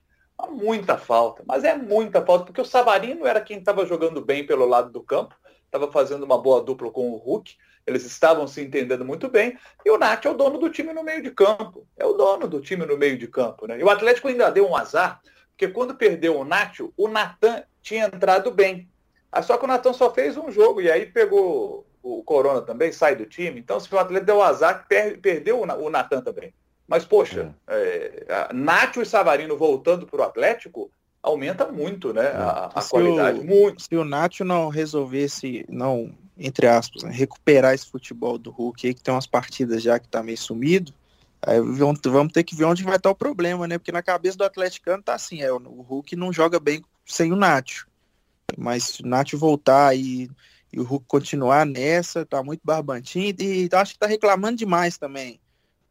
Muita 0.52 0.98
falta, 0.98 1.44
mas 1.46 1.64
é 1.64 1.76
muita 1.76 2.24
falta, 2.24 2.46
porque 2.46 2.62
o 2.62 2.66
Savarino 2.66 3.26
era 3.26 3.42
quem 3.42 3.58
estava 3.58 3.86
jogando 3.86 4.24
bem 4.24 4.46
pelo 4.46 4.66
lado 4.66 4.92
do 4.92 5.02
campo, 5.02 5.36
estava 5.66 5.92
fazendo 5.92 6.24
uma 6.24 6.38
boa 6.38 6.62
dupla 6.62 6.92
com 6.92 7.12
o 7.12 7.18
Hulk, 7.18 7.56
eles 7.86 8.06
estavam 8.06 8.48
se 8.48 8.62
entendendo 8.62 9.04
muito 9.04 9.28
bem, 9.28 9.58
e 9.84 9.90
o 9.90 9.98
Nath 9.98 10.26
é 10.26 10.30
o 10.30 10.34
dono 10.34 10.58
do 10.58 10.70
time 10.70 10.94
no 10.94 11.04
meio 11.04 11.22
de 11.22 11.32
campo. 11.32 11.86
É 11.98 12.06
o 12.06 12.14
dono 12.14 12.48
do 12.48 12.62
time 12.62 12.86
no 12.86 12.98
meio 12.98 13.18
de 13.18 13.28
campo. 13.28 13.68
Né? 13.68 13.80
E 13.80 13.84
o 13.84 13.90
Atlético 13.90 14.28
ainda 14.28 14.50
deu 14.50 14.70
um 14.70 14.76
azar, 14.76 15.20
porque 15.50 15.68
quando 15.68 15.96
perdeu 15.96 16.38
o 16.38 16.46
Nacho, 16.46 16.94
o 16.96 17.08
Natan 17.08 17.64
tinha 17.82 18.06
entrado 18.06 18.52
bem. 18.52 18.90
Só 19.42 19.58
que 19.58 19.66
o 19.66 19.68
Natan 19.68 19.94
só 19.94 20.14
fez 20.14 20.38
um 20.38 20.52
jogo, 20.52 20.82
e 20.82 20.92
aí 20.92 21.06
pegou 21.06 21.86
o 22.02 22.24
Corona 22.24 22.62
também, 22.62 22.92
sai 22.92 23.16
do 23.16 23.26
time. 23.26 23.60
Então, 23.60 23.80
se 23.80 23.94
o 23.94 23.98
Atlético 24.00 24.28
deu 24.28 24.42
azar, 24.42 24.86
per 24.88 25.20
perdeu 25.20 25.62
o 25.62 25.90
Natan 25.90 26.22
também. 26.22 26.54
Mas, 26.88 27.06
poxa, 27.06 27.56
é. 27.68 28.26
É, 28.28 28.54
Nacho 28.54 29.02
e 29.02 29.06
Savarino 29.06 29.58
voltando 29.58 30.06
para 30.06 30.22
o 30.22 30.24
Atlético, 30.24 30.92
aumenta 31.22 31.72
muito 31.72 32.14
né, 32.14 32.28
a, 32.28 32.72
a 32.76 32.84
qualidade. 32.84 33.40
O, 33.40 33.46
muito. 33.46 33.84
Se 33.84 33.96
o 33.96 34.04
Nacho 34.04 34.44
não 34.44 34.68
resolvesse, 34.68 35.66
não 35.70 36.14
entre 36.38 36.68
aspas, 36.68 37.04
né, 37.04 37.12
recuperar 37.12 37.74
esse 37.74 37.86
futebol 37.86 38.38
do 38.38 38.52
Hulk 38.52 38.88
aí, 38.88 38.94
que 38.94 39.02
tem 39.02 39.14
umas 39.14 39.28
partidas 39.28 39.82
já 39.82 40.00
que 40.00 40.08
tá 40.08 40.24
meio 40.24 40.38
sumido, 40.38 40.94
aí 41.42 41.60
vamos, 41.60 42.00
vamos 42.04 42.34
ter 42.34 42.44
que 42.44 42.56
ver 42.56 42.66
onde 42.66 42.84
vai 42.84 42.98
estar 42.98 43.12
o 43.12 43.16
problema, 43.16 43.68
né? 43.68 43.78
Porque 43.78 43.92
na 43.92 44.02
cabeça 44.02 44.38
do 44.38 44.44
atleticano 44.44 45.04
tá 45.04 45.14
assim, 45.14 45.42
é, 45.42 45.52
o 45.52 45.58
Hulk 45.58 46.16
não 46.16 46.34
joga 46.34 46.60
bem 46.60 46.84
sem 47.06 47.32
o 47.32 47.36
Nacho. 47.36 47.88
Mas 48.58 48.84
se 48.84 49.04
o 49.04 49.08
Nacho 49.08 49.38
voltar 49.38 49.96
e, 49.96 50.30
e 50.72 50.80
o 50.80 50.84
Hulk 50.84 51.06
continuar 51.08 51.66
nessa, 51.66 52.26
tá 52.26 52.44
muito 52.44 52.62
barbantinho 52.64 53.36
e 53.40 53.70
acho 53.72 53.94
que 53.94 54.00
tá 54.00 54.08
reclamando 54.08 54.58
demais 54.58 54.98
também. 54.98 55.40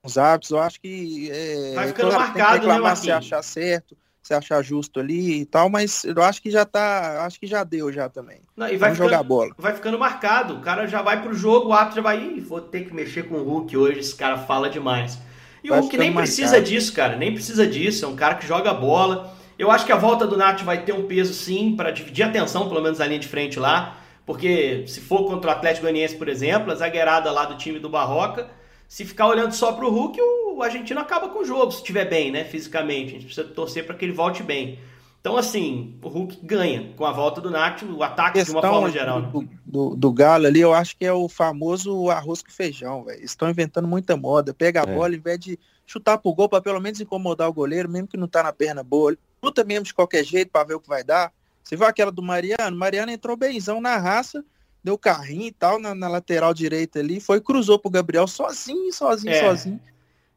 Os 0.04 0.18
hábitos, 0.18 0.50
eu 0.50 0.59
acho 0.59 0.80
que 0.80 1.30
é, 1.30 1.75
vai 1.75 1.88
ficando 1.88 2.12
marcado, 2.12 2.32
tem 2.32 2.42
que 2.42 2.66
né, 2.66 2.73
reclamar 2.73 2.90
né, 2.90 2.97
se 2.97 3.12
achar 3.12 3.42
certo 3.42 3.97
você 4.23 4.35
achar 4.35 4.62
justo 4.62 5.00
ali 5.00 5.40
e 5.40 5.44
tal, 5.44 5.68
mas 5.68 6.04
eu 6.04 6.23
acho 6.23 6.40
que 6.40 6.50
já 6.50 6.64
tá, 6.64 7.25
acho 7.26 7.40
que 7.40 7.47
já 7.47 7.64
deu 7.64 7.92
já 7.92 8.09
também. 8.09 8.40
Não, 8.56 8.66
e 8.66 8.76
vai 8.76 8.90
Vamos 8.90 8.94
ficando, 8.97 9.11
jogar 9.11 9.23
bola. 9.23 9.50
Vai 9.59 9.75
ficando 9.75 9.99
marcado, 9.99 10.54
o 10.54 10.61
cara 10.61 10.87
já 10.87 11.02
vai 11.02 11.21
pro 11.21 11.35
jogo, 11.35 11.68
o 11.68 11.73
árbitro 11.73 11.97
já 11.97 12.02
vai, 12.02 12.23
Ih, 12.23 12.40
vou 12.40 12.61
ter 12.61 12.85
que 12.85 12.94
mexer 12.94 13.25
com 13.25 13.35
o 13.35 13.42
Hulk 13.42 13.76
hoje, 13.76 13.99
esse 13.99 14.14
cara 14.14 14.38
fala 14.38 14.71
demais. 14.71 15.18
E 15.64 15.68
vai 15.68 15.78
o 15.78 15.82
Hulk 15.82 15.99
nem 15.99 16.11
marcado. 16.11 16.26
precisa 16.26 16.61
disso, 16.61 16.92
cara, 16.92 17.16
nem 17.16 17.35
precisa 17.35 17.66
disso, 17.66 18.04
é 18.04 18.09
um 18.09 18.16
cara 18.16 18.37
que 18.37 18.47
joga 18.47 18.73
bola. 18.73 19.35
Eu 19.59 19.71
acho 19.71 19.85
que 19.85 19.92
a 19.92 19.97
volta 19.97 20.26
do 20.26 20.37
Nath 20.37 20.62
vai 20.62 20.85
ter 20.85 20.92
um 20.92 21.06
peso 21.06 21.35
sim 21.35 21.75
para 21.76 21.90
dividir 21.90 22.25
a 22.25 22.28
atenção, 22.28 22.68
pelo 22.68 22.80
menos 22.80 23.00
a 23.00 23.06
linha 23.06 23.18
de 23.18 23.28
frente 23.28 23.59
lá, 23.59 23.99
porque 24.25 24.85
se 24.87 25.00
for 25.00 25.26
contra 25.26 25.50
o 25.50 25.52
Atlético 25.52 25.82
Goianiense, 25.82 26.16
por 26.16 26.28
exemplo, 26.28 26.71
a 26.71 26.76
zagueirada 26.76 27.30
lá 27.30 27.44
do 27.44 27.56
time 27.56 27.80
do 27.80 27.88
Barroca, 27.88 28.49
se 28.92 29.06
ficar 29.06 29.26
olhando 29.26 29.52
só 29.52 29.72
para 29.72 29.87
o 29.87 29.90
Hulk, 29.90 30.20
o 30.20 30.62
argentino 30.62 31.00
acaba 31.00 31.30
com 31.30 31.38
o 31.38 31.44
jogo, 31.46 31.72
se 31.72 31.78
estiver 31.78 32.04
bem, 32.04 32.30
né, 32.30 32.44
fisicamente. 32.44 33.06
A 33.06 33.12
gente 33.12 33.25
precisa 33.25 33.49
torcer 33.49 33.87
para 33.87 33.94
que 33.94 34.04
ele 34.04 34.12
volte 34.12 34.42
bem. 34.42 34.78
Então, 35.18 35.38
assim, 35.38 35.99
o 36.02 36.08
Hulk 36.08 36.40
ganha 36.42 36.92
com 36.94 37.06
a 37.06 37.11
volta 37.11 37.40
do 37.40 37.50
Nath, 37.50 37.84
o 37.84 38.02
ataque 38.02 38.44
de 38.44 38.50
uma 38.50 38.61
forma 38.61 38.90
geral. 38.90 39.22
Né? 39.22 39.30
Do, 39.32 39.49
do, 39.64 39.96
do, 39.96 40.12
Galo 40.12 40.46
ali, 40.46 40.61
eu 40.61 40.75
acho 40.75 40.94
que 40.99 41.06
é 41.06 41.12
o 41.12 41.26
famoso 41.26 42.11
arroz 42.11 42.42
com 42.42 42.50
feijão, 42.50 43.02
velho. 43.02 43.25
Estão 43.25 43.49
inventando 43.49 43.88
muita 43.88 44.14
moda. 44.14 44.52
Pega 44.52 44.80
a 44.80 44.90
é. 44.90 44.94
bola, 44.94 45.14
em 45.14 45.20
vez 45.20 45.38
de 45.38 45.58
chutar 45.87 46.18
pro 46.18 46.34
gol, 46.34 46.50
para 46.50 46.61
pelo 46.61 46.78
menos 46.78 47.00
incomodar 47.00 47.49
o 47.49 47.54
goleiro, 47.54 47.88
mesmo 47.88 48.08
que 48.08 48.18
não 48.18 48.28
tá 48.28 48.42
na 48.42 48.52
perna 48.52 48.82
boa. 48.82 49.16
Luta 49.42 49.64
mesmo 49.64 49.87
de 49.87 49.94
qualquer 49.94 50.22
jeito 50.22 50.50
para 50.50 50.66
ver 50.66 50.75
o 50.75 50.80
que 50.80 50.88
vai 50.88 51.02
dar. 51.02 51.32
Você 51.64 51.76
viu 51.76 51.87
aquela 51.87 52.12
do 52.12 52.20
Mariano? 52.20 52.76
Mariano 52.76 53.11
entrou 53.11 53.38
benzão 53.38 53.80
na 53.80 53.96
raça, 53.96 54.44
deu 54.82 54.98
carrinho 54.98 55.46
e 55.46 55.52
tal 55.52 55.78
na, 55.78 55.94
na 55.94 56.08
lateral 56.08 56.52
direita 56.52 56.98
ali, 56.98 57.20
foi 57.20 57.40
cruzou 57.40 57.78
pro 57.78 57.90
Gabriel 57.90 58.26
sozinho, 58.26 58.92
sozinho, 58.92 59.32
é. 59.32 59.40
sozinho. 59.40 59.80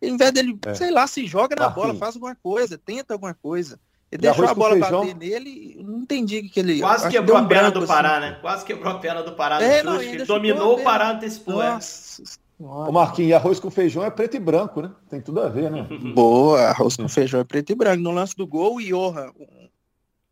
Em 0.01 0.17
vez 0.17 0.31
dele, 0.31 0.57
é. 0.65 0.73
sei 0.73 0.91
lá, 0.91 1.07
se 1.07 1.25
joga 1.25 1.55
na 1.55 1.69
bola, 1.69 1.95
faz 1.95 2.15
alguma 2.15 2.35
coisa, 2.35 2.77
tenta 2.77 3.13
alguma 3.13 3.33
coisa. 3.33 3.79
Ele 4.11 4.21
deixou 4.21 4.47
a 4.47 4.53
bola 4.53 4.77
bater 4.77 5.15
nele, 5.15 5.77
não 5.83 5.99
entendi 5.99 6.43
que 6.43 6.59
ele. 6.59 6.79
Quase 6.79 7.09
quebrou 7.09 7.37
que 7.37 7.43
a 7.43 7.47
perna 7.47 7.71
do 7.71 7.79
assim. 7.79 7.87
Pará, 7.87 8.19
né? 8.19 8.37
Quase 8.39 8.63
quebrou 8.63 8.93
a 8.93 8.99
perna 8.99 9.23
do 9.23 9.33
Pará. 9.33 9.61
É, 9.61 9.83
não, 9.83 9.97
dominou 10.25 10.79
o 10.79 10.83
Pará 10.83 11.11
antecipou. 11.11 11.61
É. 11.61 11.71
Nossa. 11.71 12.23
Ô 12.57 12.89
Marquinhos, 12.89 13.31
e 13.31 13.33
arroz 13.33 13.59
com 13.59 13.69
feijão 13.69 14.03
é 14.03 14.09
preto 14.09 14.37
e 14.37 14.39
branco, 14.39 14.81
né? 14.81 14.89
Tem 15.09 15.19
tudo 15.19 15.41
a 15.41 15.49
ver, 15.49 15.69
né? 15.69 15.85
Boa, 16.15 16.61
arroz 16.61 16.95
com 16.95 17.09
feijão 17.09 17.41
é 17.41 17.43
preto 17.43 17.71
e 17.71 17.75
branco. 17.75 18.01
No 18.01 18.11
lance 18.11 18.35
do 18.35 18.47
gol, 18.47 18.77
o 18.77 18.81
Johan, 18.81 19.31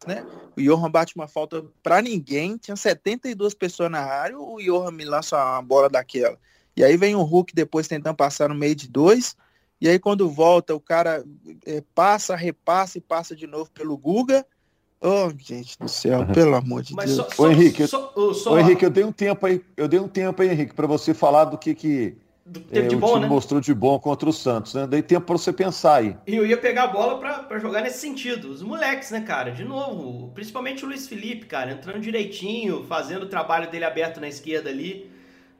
né? 0.05 0.25
O 0.55 0.61
Johan 0.61 0.89
bate 0.89 1.15
uma 1.15 1.27
falta 1.27 1.63
para 1.81 2.01
ninguém, 2.01 2.57
tinha 2.57 2.75
72 2.75 3.53
pessoas 3.53 3.89
na 3.89 4.01
área, 4.01 4.37
o 4.37 4.57
Johan 4.61 4.91
me 4.91 5.05
lança 5.05 5.35
uma 5.35 5.61
bola 5.61 5.89
daquela. 5.89 6.37
E 6.75 6.83
aí 6.83 6.97
vem 6.97 7.15
o 7.15 7.21
Hulk 7.21 7.53
depois 7.53 7.87
tentando 7.87 8.15
passar 8.15 8.49
no 8.49 8.55
meio 8.55 8.75
de 8.75 8.87
dois, 8.87 9.35
e 9.79 9.87
aí 9.87 9.99
quando 9.99 10.29
volta, 10.29 10.73
o 10.73 10.79
cara 10.79 11.23
é, 11.65 11.83
passa, 11.93 12.35
repassa 12.35 12.97
e 12.97 13.01
passa 13.01 13.35
de 13.35 13.45
novo 13.45 13.69
pelo 13.71 13.97
Guga. 13.97 14.45
Oh, 15.01 15.29
gente 15.37 15.77
do 15.77 15.89
céu, 15.89 16.25
pelo 16.27 16.55
amor 16.55 16.81
de 16.81 16.95
Mas 16.95 17.13
Deus. 17.13 17.27
Só, 17.35 17.43
ô, 17.43 17.51
Henrique, 17.51 17.85
só, 17.85 18.13
eu, 18.15 18.33
só... 18.33 18.53
ô, 18.53 18.57
Henrique, 18.57 18.85
eu 18.85 18.89
dei 18.89 19.03
um 19.03 19.11
tempo 19.11 19.45
aí, 19.45 19.61
eu 19.75 19.87
dei 19.87 19.99
um 19.99 20.07
tempo 20.07 20.41
aí, 20.41 20.49
Henrique, 20.49 20.73
para 20.73 20.87
você 20.87 21.13
falar 21.13 21.45
do 21.45 21.57
que 21.57 21.75
que 21.75 22.17
do 22.45 22.61
é, 22.71 22.81
de 22.81 22.95
o 22.95 22.99
bom, 22.99 23.19
né? 23.19 23.27
mostrou 23.27 23.61
de 23.61 23.73
bom 23.73 23.97
contra 23.97 24.27
o 24.27 24.33
Santos, 24.33 24.73
né? 24.73 24.85
Dei 24.85 25.01
tempo 25.01 25.25
para 25.25 25.37
você 25.37 25.53
pensar 25.53 25.95
aí. 25.95 26.17
E 26.27 26.35
eu 26.35 26.45
ia 26.45 26.57
pegar 26.57 26.83
a 26.83 26.87
bola 26.87 27.17
para 27.17 27.57
jogar 27.59 27.81
nesse 27.81 27.99
sentido. 27.99 28.49
Os 28.49 28.61
moleques, 28.61 29.11
né, 29.11 29.21
cara? 29.21 29.51
De 29.51 29.63
novo, 29.63 30.29
principalmente 30.33 30.83
o 30.83 30.87
Luiz 30.87 31.07
Felipe, 31.07 31.45
cara, 31.45 31.71
entrando 31.71 32.01
direitinho, 32.01 32.83
fazendo 32.83 33.23
o 33.23 33.29
trabalho 33.29 33.71
dele 33.71 33.85
aberto 33.85 34.19
na 34.19 34.27
esquerda 34.27 34.69
ali. 34.69 35.09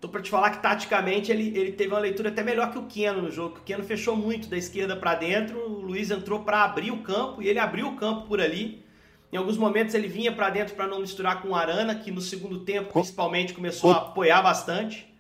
Tô 0.02 0.10
para 0.10 0.22
te 0.22 0.30
falar 0.30 0.50
que 0.50 0.62
taticamente 0.62 1.32
ele, 1.32 1.58
ele 1.58 1.72
teve 1.72 1.94
uma 1.94 2.00
leitura 2.00 2.28
até 2.28 2.44
melhor 2.44 2.70
que 2.70 2.78
o 2.78 2.84
Keno 2.84 3.22
no 3.22 3.32
jogo. 3.32 3.60
O 3.60 3.62
Keno 3.62 3.86
fechou 3.86 4.18
muito 4.18 4.50
da 4.50 4.58
esquerda 4.58 4.98
para 4.98 5.16
dentro, 5.16 5.58
o 5.58 5.80
Luiz 5.80 6.12
entrou 6.12 6.42
para 6.42 6.66
abrir 6.66 6.92
o 6.92 6.98
campo 6.98 7.42
e 7.42 7.48
ele 7.48 7.60
abriu 7.60 7.88
o 7.88 7.96
campo 7.96 8.28
por 8.28 8.42
ali. 8.42 8.84
Em 9.32 9.38
alguns 9.38 9.56
momentos 9.56 9.96
ele 9.96 10.10
vinha 10.10 10.34
para 10.34 10.50
dentro 10.50 10.76
para 10.76 10.86
não 10.86 11.00
misturar 11.00 11.42
com 11.42 11.52
o 11.52 11.56
Arana, 11.56 11.96
que 11.96 12.12
no 12.12 12.20
segundo 12.20 12.60
tempo, 12.60 12.92
principalmente, 12.92 13.54
começou 13.54 13.92
a 13.92 13.98
apoiar 13.98 14.42
bastante. 14.42 15.13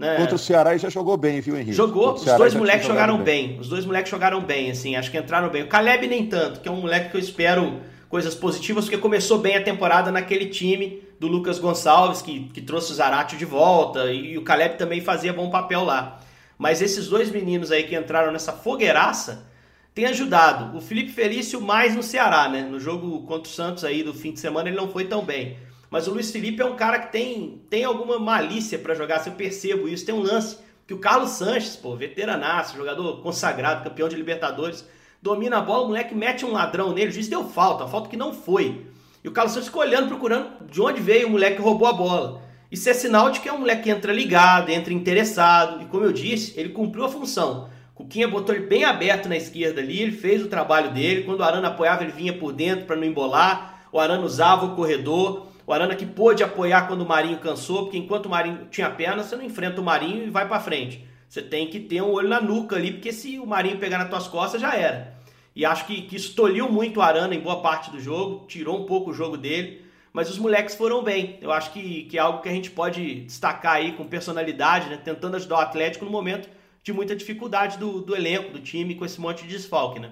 Né? 0.00 0.16
Contra 0.16 0.34
o 0.34 0.38
Ceará 0.38 0.74
já 0.78 0.88
jogou 0.88 1.14
bem, 1.18 1.42
viu, 1.42 1.54
Henrique? 1.54 1.74
Jogou, 1.74 2.14
os 2.14 2.24
dois 2.24 2.54
moleques 2.54 2.86
jogaram 2.86 3.18
bem. 3.18 3.48
bem. 3.48 3.60
Os 3.60 3.68
dois 3.68 3.84
moleques 3.84 4.10
jogaram 4.10 4.40
bem, 4.40 4.70
assim, 4.70 4.96
acho 4.96 5.10
que 5.10 5.18
entraram 5.18 5.50
bem. 5.50 5.62
O 5.62 5.66
Caleb 5.66 6.06
nem 6.06 6.24
tanto, 6.24 6.60
que 6.60 6.66
é 6.66 6.72
um 6.72 6.80
moleque 6.80 7.10
que 7.10 7.18
eu 7.18 7.20
espero 7.20 7.82
coisas 8.08 8.34
positivas, 8.34 8.86
porque 8.86 8.96
começou 8.96 9.36
bem 9.36 9.58
a 9.58 9.62
temporada 9.62 10.10
naquele 10.10 10.46
time 10.46 11.02
do 11.20 11.28
Lucas 11.28 11.58
Gonçalves, 11.58 12.22
que, 12.22 12.48
que 12.48 12.62
trouxe 12.62 12.92
o 12.92 12.94
Zarate 12.94 13.36
de 13.36 13.44
volta, 13.44 14.10
e, 14.10 14.32
e 14.32 14.38
o 14.38 14.42
Caleb 14.42 14.78
também 14.78 15.02
fazia 15.02 15.34
bom 15.34 15.50
papel 15.50 15.84
lá. 15.84 16.18
Mas 16.56 16.80
esses 16.80 17.06
dois 17.06 17.30
meninos 17.30 17.70
aí 17.70 17.82
que 17.82 17.94
entraram 17.94 18.32
nessa 18.32 18.54
fogueiraça 18.54 19.46
têm 19.94 20.06
ajudado. 20.06 20.74
O 20.78 20.80
Felipe 20.80 21.12
Felício 21.12 21.60
mais 21.60 21.94
no 21.94 22.02
Ceará, 22.02 22.48
né? 22.48 22.62
No 22.62 22.80
jogo 22.80 23.20
contra 23.26 23.50
o 23.50 23.54
Santos 23.54 23.84
aí 23.84 24.02
do 24.02 24.14
fim 24.14 24.32
de 24.32 24.40
semana 24.40 24.70
ele 24.70 24.78
não 24.78 24.88
foi 24.88 25.04
tão 25.04 25.22
bem. 25.22 25.58
Mas 25.90 26.06
o 26.06 26.12
Luiz 26.12 26.30
Felipe 26.30 26.62
é 26.62 26.64
um 26.64 26.76
cara 26.76 27.00
que 27.00 27.12
tem, 27.12 27.62
tem 27.68 27.84
alguma 27.84 28.18
malícia 28.18 28.78
para 28.78 28.94
jogar, 28.94 29.18
se 29.18 29.28
eu 29.28 29.34
percebo 29.34 29.88
isso. 29.88 30.06
Tem 30.06 30.14
um 30.14 30.22
lance 30.22 30.58
que 30.86 30.94
o 30.94 30.98
Carlos 30.98 31.30
Sanches, 31.30 31.74
pô, 31.74 31.96
veteranaço, 31.96 32.76
jogador 32.76 33.20
consagrado, 33.22 33.82
campeão 33.82 34.08
de 34.08 34.16
Libertadores, 34.16 34.84
domina 35.20 35.58
a 35.58 35.60
bola, 35.60 35.84
o 35.84 35.88
moleque 35.88 36.14
mete 36.14 36.46
um 36.46 36.52
ladrão 36.52 36.92
nele, 36.92 37.10
o 37.10 37.12
juiz 37.12 37.28
deu 37.28 37.44
falta, 37.44 37.88
falta 37.88 38.08
que 38.08 38.16
não 38.16 38.32
foi. 38.32 38.86
E 39.22 39.28
o 39.28 39.32
Carlos 39.32 39.52
Sanches 39.52 39.66
ficou 39.66 39.82
olhando, 39.82 40.08
procurando 40.08 40.64
de 40.64 40.80
onde 40.80 41.00
veio 41.00 41.26
o 41.26 41.30
moleque 41.30 41.56
que 41.56 41.62
roubou 41.62 41.88
a 41.88 41.92
bola. 41.92 42.42
Isso 42.70 42.88
é 42.88 42.94
sinal 42.94 43.30
de 43.30 43.40
que 43.40 43.48
é 43.48 43.52
um 43.52 43.58
moleque 43.58 43.82
que 43.82 43.90
entra 43.90 44.12
ligado, 44.12 44.70
entra 44.70 44.92
interessado, 44.92 45.82
e 45.82 45.86
como 45.86 46.04
eu 46.04 46.12
disse, 46.12 46.58
ele 46.58 46.68
cumpriu 46.68 47.04
a 47.04 47.08
função. 47.08 47.68
Cuquinha 48.00 48.28
botou 48.28 48.54
ele 48.54 48.66
bem 48.66 48.84
aberto 48.84 49.28
na 49.28 49.36
esquerda 49.36 49.80
ali, 49.80 50.00
ele 50.00 50.12
fez 50.12 50.42
o 50.42 50.48
trabalho 50.48 50.90
dele. 50.90 51.24
Quando 51.24 51.40
o 51.40 51.42
Arana 51.42 51.68
apoiava, 51.68 52.02
ele 52.02 52.12
vinha 52.12 52.32
por 52.32 52.52
dentro 52.52 52.86
para 52.86 52.96
não 52.96 53.04
embolar. 53.04 53.84
O 53.92 54.00
Arana 54.00 54.24
usava 54.24 54.64
o 54.64 54.74
corredor. 54.74 55.49
O 55.70 55.72
Arana 55.72 55.94
que 55.94 56.04
pôde 56.04 56.42
apoiar 56.42 56.88
quando 56.88 57.02
o 57.02 57.06
Marinho 57.06 57.38
cansou, 57.38 57.84
porque 57.84 57.96
enquanto 57.96 58.26
o 58.26 58.28
Marinho 58.28 58.66
tinha 58.72 58.90
perna, 58.90 59.22
você 59.22 59.36
não 59.36 59.44
enfrenta 59.44 59.80
o 59.80 59.84
Marinho 59.84 60.26
e 60.26 60.28
vai 60.28 60.48
para 60.48 60.58
frente. 60.58 61.06
Você 61.28 61.40
tem 61.40 61.68
que 61.68 61.78
ter 61.78 62.02
um 62.02 62.10
olho 62.10 62.28
na 62.28 62.40
nuca 62.40 62.74
ali, 62.74 62.90
porque 62.90 63.12
se 63.12 63.38
o 63.38 63.46
Marinho 63.46 63.78
pegar 63.78 63.98
nas 63.98 64.08
tuas 64.08 64.26
costas, 64.26 64.60
já 64.60 64.74
era. 64.74 65.14
E 65.54 65.64
acho 65.64 65.86
que, 65.86 66.02
que 66.02 66.16
isso 66.16 66.34
tolhiu 66.34 66.68
muito 66.68 66.98
o 66.98 67.02
Arana 67.02 67.36
em 67.36 67.38
boa 67.38 67.62
parte 67.62 67.88
do 67.88 68.00
jogo, 68.00 68.46
tirou 68.48 68.80
um 68.80 68.84
pouco 68.84 69.12
o 69.12 69.14
jogo 69.14 69.36
dele. 69.36 69.84
Mas 70.12 70.28
os 70.28 70.40
moleques 70.40 70.74
foram 70.74 71.04
bem. 71.04 71.38
Eu 71.40 71.52
acho 71.52 71.72
que, 71.72 72.02
que 72.06 72.18
é 72.18 72.20
algo 72.20 72.42
que 72.42 72.48
a 72.48 72.52
gente 72.52 72.72
pode 72.72 73.20
destacar 73.20 73.74
aí 73.74 73.92
com 73.92 74.04
personalidade, 74.08 74.88
né? 74.88 74.96
Tentando 74.96 75.36
ajudar 75.36 75.54
o 75.54 75.60
Atlético 75.60 76.04
no 76.04 76.10
momento 76.10 76.50
de 76.82 76.92
muita 76.92 77.14
dificuldade 77.14 77.78
do, 77.78 78.00
do 78.00 78.16
elenco, 78.16 78.50
do 78.50 78.58
time, 78.58 78.96
com 78.96 79.04
esse 79.04 79.20
monte 79.20 79.44
de 79.44 79.50
desfalque, 79.50 80.00
né? 80.00 80.10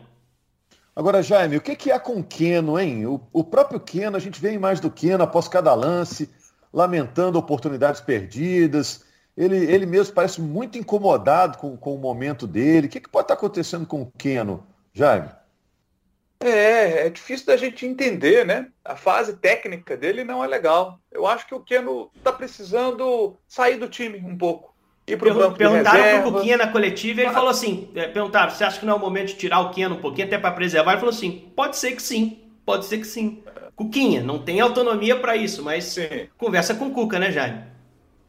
Agora, 0.98 1.22
Jaime, 1.22 1.56
o 1.56 1.60
que, 1.60 1.92
é 1.92 1.98
com 2.00 2.14
o 2.14 2.24
Keno, 2.24 2.76
hein? 2.76 3.06
O, 3.06 3.20
o 3.32 3.44
próprio 3.44 3.78
Keno, 3.78 4.16
a 4.16 4.20
gente 4.20 4.40
vê 4.40 4.58
mais 4.58 4.80
do 4.80 4.90
Keno 4.90 5.22
após 5.22 5.46
cada 5.46 5.72
lance, 5.72 6.28
lamentando 6.72 7.38
oportunidades 7.38 8.00
perdidas. 8.00 9.04
Ele, 9.36 9.58
ele 9.72 9.86
mesmo 9.86 10.12
parece 10.12 10.40
muito 10.40 10.76
incomodado 10.76 11.56
com, 11.56 11.76
com 11.76 11.94
o 11.94 11.98
momento 11.98 12.48
dele. 12.48 12.88
O 12.88 12.90
que, 12.90 12.98
que 12.98 13.08
pode 13.08 13.26
estar 13.26 13.34
acontecendo 13.34 13.86
com 13.86 14.02
o 14.02 14.10
Keno, 14.18 14.66
Jaime? 14.92 15.28
É, 16.40 17.06
é 17.06 17.10
difícil 17.10 17.46
da 17.46 17.56
gente 17.56 17.86
entender, 17.86 18.44
né? 18.44 18.66
A 18.84 18.96
fase 18.96 19.36
técnica 19.36 19.96
dele 19.96 20.24
não 20.24 20.42
é 20.42 20.48
legal. 20.48 20.98
Eu 21.12 21.28
acho 21.28 21.46
que 21.46 21.54
o 21.54 21.60
Keno 21.60 22.10
está 22.16 22.32
precisando 22.32 23.36
sair 23.46 23.76
do 23.76 23.88
time 23.88 24.18
um 24.18 24.36
pouco. 24.36 24.74
Ir 25.08 25.16
pro 25.16 25.34
banco 25.34 25.56
perguntaram 25.56 26.22
pro 26.22 26.32
Cuquinha 26.32 26.56
na 26.56 26.66
coletiva 26.68 27.20
e 27.20 27.24
ele 27.24 27.32
falou 27.32 27.50
assim: 27.50 27.88
é, 27.94 28.06
perguntaram, 28.06 28.50
você 28.50 28.64
acha 28.64 28.78
que 28.78 28.86
não 28.86 28.94
é 28.94 28.96
o 28.96 29.00
momento 29.00 29.28
de 29.28 29.34
tirar 29.34 29.60
o 29.60 29.70
Keno 29.70 29.96
um 29.96 30.00
pouquinho, 30.00 30.26
até 30.26 30.38
para 30.38 30.50
preservar? 30.50 30.92
Ele 30.92 31.00
falou 31.00 31.14
assim: 31.14 31.50
pode 31.56 31.76
ser 31.76 31.92
que 31.92 32.02
sim, 32.02 32.38
pode 32.64 32.84
ser 32.84 32.98
que 32.98 33.06
sim. 33.06 33.42
Cuquinha, 33.74 34.22
não 34.22 34.40
tem 34.40 34.60
autonomia 34.60 35.16
para 35.16 35.36
isso, 35.36 35.62
mas 35.62 35.84
sim. 35.84 36.28
conversa 36.36 36.74
com 36.74 36.88
o 36.88 36.90
Cuca, 36.90 37.18
né, 37.18 37.30
Jaime? 37.30 37.62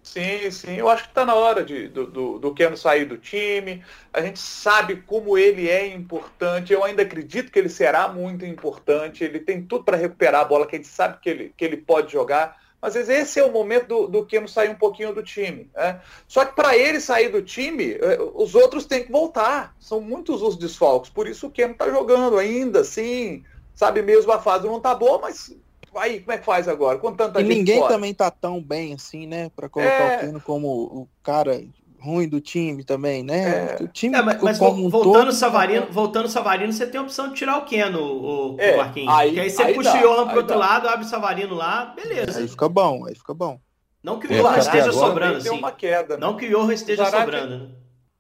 Sim, 0.04 0.50
sim. 0.50 0.76
Eu 0.76 0.90
acho 0.90 1.04
que 1.04 1.10
está 1.10 1.26
na 1.26 1.36
hora 1.36 1.64
de, 1.64 1.88
do, 1.88 2.08
do, 2.08 2.40
do 2.40 2.54
Keno 2.54 2.76
sair 2.76 3.06
do 3.06 3.18
time. 3.18 3.84
A 4.12 4.22
gente 4.22 4.40
sabe 4.40 4.98
como 5.06 5.38
ele 5.38 5.70
é 5.70 5.88
importante. 5.88 6.74
Eu 6.74 6.84
ainda 6.84 7.04
acredito 7.04 7.52
que 7.52 7.60
ele 7.60 7.70
será 7.70 8.08
muito 8.08 8.46
importante. 8.46 9.24
Ele 9.24 9.40
tem 9.40 9.62
tudo 9.62 9.84
para 9.84 9.98
recuperar 9.98 10.42
a 10.42 10.46
bola, 10.46 10.66
que 10.66 10.76
a 10.76 10.80
gente 10.80 10.88
sabe 10.88 11.20
que 11.22 11.30
ele, 11.30 11.54
que 11.56 11.64
ele 11.64 11.78
pode 11.78 12.12
jogar. 12.12 12.58
Mas 12.82 12.96
às 12.96 13.08
vezes 13.08 13.30
esse 13.30 13.40
é 13.40 13.44
o 13.44 13.52
momento 13.52 13.88
do, 13.88 14.08
do 14.08 14.26
Keno 14.26 14.48
sair 14.48 14.70
um 14.70 14.76
pouquinho 14.76 15.14
do 15.14 15.22
time. 15.22 15.70
Né? 15.76 16.00
Só 16.28 16.46
que 16.46 16.56
para 16.56 16.78
ele 16.78 17.00
sair 17.00 17.30
do 17.30 17.42
time, 17.42 17.94
eh, 17.94 18.18
os 18.34 18.56
outros 18.56 18.86
têm 18.86 19.04
que 19.04 19.12
voltar. 19.12 19.76
São 19.80 20.00
muitos 20.00 20.42
os 20.42 20.58
desfalques. 20.58 21.10
Por 21.10 21.28
isso 21.28 21.48
o 21.48 21.52
Keno 21.52 21.74
está 21.74 21.90
jogando 21.90 22.38
ainda, 22.38 22.84
sim. 22.84 23.44
Sabe 23.76 24.02
mesmo 24.02 24.32
a 24.32 24.40
fase 24.40 24.68
não 24.68 24.80
tá 24.80 24.96
boa, 24.96 25.20
mas 25.20 25.56
Aí, 25.96 26.20
como 26.20 26.32
é 26.34 26.38
que 26.38 26.46
faz 26.46 26.68
agora? 26.68 27.00
Com 27.00 27.16
tanta 27.16 27.42
e 27.42 27.44
ninguém 27.44 27.80
fora. 27.80 27.94
também 27.94 28.14
tá 28.14 28.30
tão 28.30 28.62
bem 28.62 28.94
assim, 28.94 29.26
né? 29.26 29.50
Para 29.56 29.68
colocar 29.68 29.92
é... 29.92 30.18
o 30.18 30.20
Keno 30.20 30.42
como 30.42 30.68
o 30.68 31.10
cara 31.24 31.64
ruim 32.02 32.28
do 32.28 32.40
time 32.40 32.84
também, 32.84 33.24
né? 33.24 33.76
É... 33.80 33.84
O 33.84 33.88
time 33.88 34.18
é, 34.18 34.22
mas, 34.22 34.42
mas 34.42 34.58
como 34.58 34.86
um 34.86 34.90
voltando 34.90 35.26
todo... 35.26 35.34
Savarino, 35.34 35.88
voltando 35.92 36.30
Savarino, 36.30 36.72
você 36.72 36.88
tem 36.88 37.00
a 37.00 37.04
opção 37.04 37.30
de 37.30 37.36
tirar 37.36 37.58
o 37.58 37.66
Keno, 37.66 38.02
o, 38.02 38.56
é, 38.60 38.78
Marquinhos. 38.78 39.14
Aí, 39.14 39.34
que 39.34 39.40
aí 39.40 39.50
você 39.50 39.62
aí 39.62 39.74
puxa 39.74 39.98
o 39.98 40.02
Johan 40.02 40.28
pro 40.28 40.38
outro 40.38 40.56
dá. 40.56 40.60
lado, 40.60 40.88
abre 40.88 41.06
o 41.06 41.10
Savarino 41.10 41.56
lá, 41.56 41.94
beleza. 41.96 42.40
Aí 42.40 42.48
fica 42.48 42.70
bom, 42.70 43.06
aí 43.06 43.16
fica 43.16 43.34
bom. 43.34 43.60
Não 44.02 44.20
que 44.20 44.28
o 44.28 44.30
Johan 44.30 44.58
esteja 44.58 44.92
sobrando, 44.94 45.38
assim. 45.38 45.50
Uma 45.50 45.72
queda, 45.72 46.16
né? 46.16 46.22
Não 46.22 46.38
que 46.38 46.46
o 46.46 46.50
Johan 46.50 46.74
esteja 46.74 47.04
Zarate... 47.04 47.24
sobrando, 47.26 47.58
né? 47.58 47.70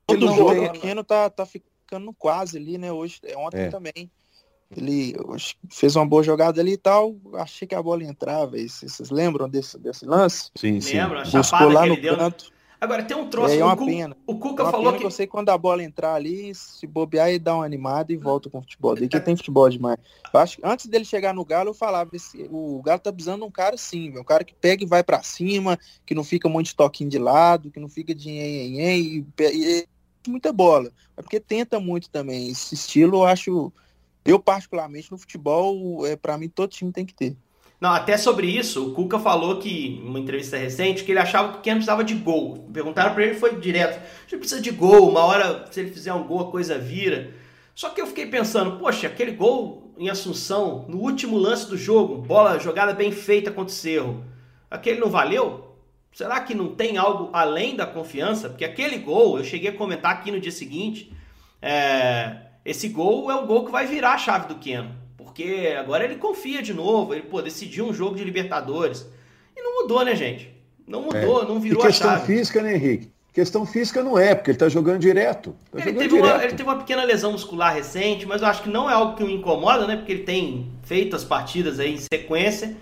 Todo 0.05 0.27
jogo 0.36 0.65
o 0.65 0.71
Keno 0.71 1.03
tá, 1.03 1.29
tá 1.29 1.45
ficando 1.45 2.13
quase 2.13 2.57
ali, 2.57 2.77
né? 2.77 2.91
Hoje, 2.91 3.19
ontem 3.38 3.62
é. 3.62 3.69
também. 3.69 4.12
Ele 4.75 5.15
fez 5.69 5.95
uma 5.95 6.05
boa 6.05 6.21
jogada 6.21 6.62
ali 6.62 6.74
e 6.74 6.77
tal. 6.77 7.15
Achei 7.36 7.67
que 7.67 7.74
a 7.74 7.81
bola 7.81 8.03
entrava. 8.03 8.51
Vocês 8.51 9.09
lembram 9.09 9.50
desse, 9.50 9.79
desse 9.79 10.05
lance? 10.05 10.51
Sim, 10.55 10.79
sim. 10.79 10.98
Lembro, 10.98 11.19
a 11.19 11.24
Buscou 11.24 11.69
lá 11.69 11.86
no 11.86 12.00
deu... 12.00 12.15
canto. 12.15 12.51
Agora 12.81 13.03
tem 13.03 13.17
um 13.17 13.29
troço. 13.29 13.53
É 13.53 13.63
uma 13.63 13.74
o 13.74 13.86
pena. 13.86 14.15
O 14.25 14.38
Cuca 14.38 14.63
uma 14.63 14.71
falou 14.71 14.93
que. 14.93 15.03
Eu 15.03 15.12
sei 15.12 15.27
quando 15.27 15.50
a 15.50 15.57
bola 15.57 15.83
entrar 15.83 16.13
ali, 16.13 16.53
se 16.55 16.88
bobear, 16.88 17.29
ele 17.29 17.39
dá 17.39 17.55
uma 17.55 17.65
animada 17.65 18.13
e 18.13 18.17
volta 18.17 18.50
com 18.50 18.59
o 18.59 18.62
futebol. 18.62 18.95
Daí 18.95 19.07
que 19.07 19.19
tem 19.19 19.36
futebol 19.36 19.69
demais. 19.69 19.98
Eu 20.33 20.39
acho 20.39 20.57
que 20.57 20.65
antes 20.65 20.86
dele 20.86 21.03
chegar 21.03 21.33
no 21.33 21.43
Galo, 21.43 21.69
eu 21.69 21.74
falava: 21.74 22.15
esse, 22.15 22.48
o 22.50 22.81
Galo 22.81 23.00
tá 23.00 23.12
precisando 23.12 23.41
de 23.41 23.48
um 23.48 23.51
cara 23.51 23.75
assim, 23.75 24.17
um 24.17 24.24
cara 24.24 24.43
que 24.43 24.53
pega 24.53 24.83
e 24.83 24.88
vai 24.88 25.03
para 25.03 25.21
cima, 25.21 25.77
que 26.05 26.15
não 26.15 26.24
fica 26.24 26.48
muito 26.48 26.67
de 26.67 26.75
toquinho 26.75 27.09
de 27.09 27.19
lado, 27.19 27.69
que 27.69 27.79
não 27.79 27.89
fica 27.89 28.15
de 28.15 28.29
em, 28.29 28.79
em, 28.79 29.00
e, 29.17 29.25
e 29.39 29.88
muita 30.27 30.53
bola. 30.53 30.92
É 31.18 31.22
porque 31.22 31.39
tenta 31.39 31.79
muito 31.79 32.09
também. 32.09 32.50
Esse 32.50 32.75
estilo 32.75 33.18
eu 33.18 33.25
acho 33.25 33.74
eu, 34.25 34.39
particularmente, 34.39 35.11
no 35.11 35.18
futebol, 35.18 36.05
é, 36.05 36.15
para 36.15 36.37
mim, 36.37 36.50
todo 36.50 36.70
time 36.70 36.92
tem 36.92 37.05
que 37.05 37.13
ter. 37.13 37.35
Não, 37.79 37.92
até 37.92 38.18
sobre 38.18 38.48
isso, 38.48 38.89
o 38.89 38.94
Cuca 38.94 39.18
falou 39.20 39.57
que, 39.57 40.01
numa 40.03 40.20
entrevista 40.20 40.57
recente, 40.57 41.03
que 41.03 41.11
ele 41.11 41.20
achava 41.20 41.53
que 41.53 41.59
o 41.59 41.61
Keno 41.61 41.77
precisava 41.77 42.03
de 42.03 42.13
gol. 42.13 42.68
Perguntaram 42.74 43.13
para 43.13 43.24
ele, 43.24 43.35
foi 43.35 43.55
direto. 43.55 44.01
Ele 44.29 44.39
precisa 44.39 44.61
de 44.61 44.72
gol, 44.72 45.09
uma 45.09 45.22
hora, 45.22 45.65
se 45.72 45.79
ele 45.79 45.92
fizer 45.92 46.13
um 46.13 46.27
gol, 46.27 46.42
a 46.42 46.51
coisa 46.51 46.77
vira. 46.77 47.33
Só 47.74 47.89
que 47.89 48.01
eu 48.01 48.07
fiquei 48.07 48.25
pensando, 48.25 48.77
poxa, 48.77 49.07
aquele 49.07 49.31
gol 49.31 49.94
em 49.98 50.09
Assunção, 50.09 50.85
no 50.89 50.98
último 50.98 51.37
lance 51.37 51.70
do 51.70 51.77
jogo, 51.77 52.18
bola 52.18 52.59
jogada 52.59 52.94
bem 52.94 53.11
feita 53.11 53.50
contra 53.50 53.74
o 53.74 53.75
Cerro, 53.75 54.25
aquele 54.70 55.00
não 55.00 55.09
valeu? 55.09 55.77
Será 56.11 56.42
que 56.42 56.53
não 56.53 56.75
tem 56.75 56.98
algo 56.98 57.29
além 57.31 57.75
da 57.75 57.85
confiança? 57.85 58.50
Porque 58.50 58.65
aquele 58.65 58.98
gol, 58.98 59.37
eu 59.37 59.44
cheguei 59.44 59.70
a 59.70 59.77
comentar 59.77 60.11
aqui 60.11 60.31
no 60.31 60.39
dia 60.39 60.51
seguinte, 60.51 61.13
é, 61.61 62.48
esse 62.65 62.89
gol 62.89 63.31
é 63.31 63.35
o 63.35 63.46
gol 63.46 63.65
que 63.65 63.72
vai 63.72 63.85
virar 63.85 64.13
a 64.13 64.18
chave 64.18 64.48
do 64.48 64.55
Keno. 64.55 64.94
Porque 65.29 65.75
agora 65.79 66.03
ele 66.03 66.15
confia 66.15 66.61
de 66.61 66.74
novo, 66.74 67.13
ele 67.13 67.24
pô, 67.24 67.42
decidiu 67.42 67.85
um 67.85 67.94
jogo 67.94 68.15
de 68.15 68.24
Libertadores. 68.24 69.07
E 69.55 69.61
não 69.61 69.81
mudou, 69.81 70.03
né, 70.03 70.15
gente? 70.15 70.51
Não 70.87 71.03
mudou, 71.03 71.44
é. 71.44 71.46
não 71.46 71.59
virou 71.59 71.83
e 71.83 71.87
questão 71.87 72.09
a 72.09 72.13
chave. 72.15 72.35
física, 72.35 72.61
né, 72.61 72.75
Henrique? 72.75 73.11
Questão 73.31 73.63
física 73.63 74.03
não 74.03 74.18
é, 74.18 74.33
porque 74.33 74.51
ele 74.51 74.57
tá 74.57 74.68
jogando 74.68 75.00
direto. 75.00 75.55
Tá 75.72 75.77
ele, 75.77 75.81
jogando 75.81 76.00
teve 76.00 76.15
direto. 76.15 76.35
Uma, 76.35 76.44
ele 76.44 76.53
teve 76.55 76.63
uma 76.63 76.77
pequena 76.77 77.03
lesão 77.03 77.31
muscular 77.31 77.74
recente, 77.74 78.25
mas 78.25 78.42
eu 78.42 78.48
acho 78.48 78.63
que 78.63 78.70
não 78.70 78.89
é 78.89 78.94
algo 78.94 79.15
que 79.15 79.24
o 79.24 79.29
incomoda, 79.29 79.85
né? 79.85 79.96
Porque 79.98 80.11
ele 80.11 80.24
tem 80.24 80.72
feito 80.81 81.15
as 81.15 81.24
partidas 81.24 81.79
aí 81.79 81.94
em 81.94 81.98
sequência. 81.98 82.75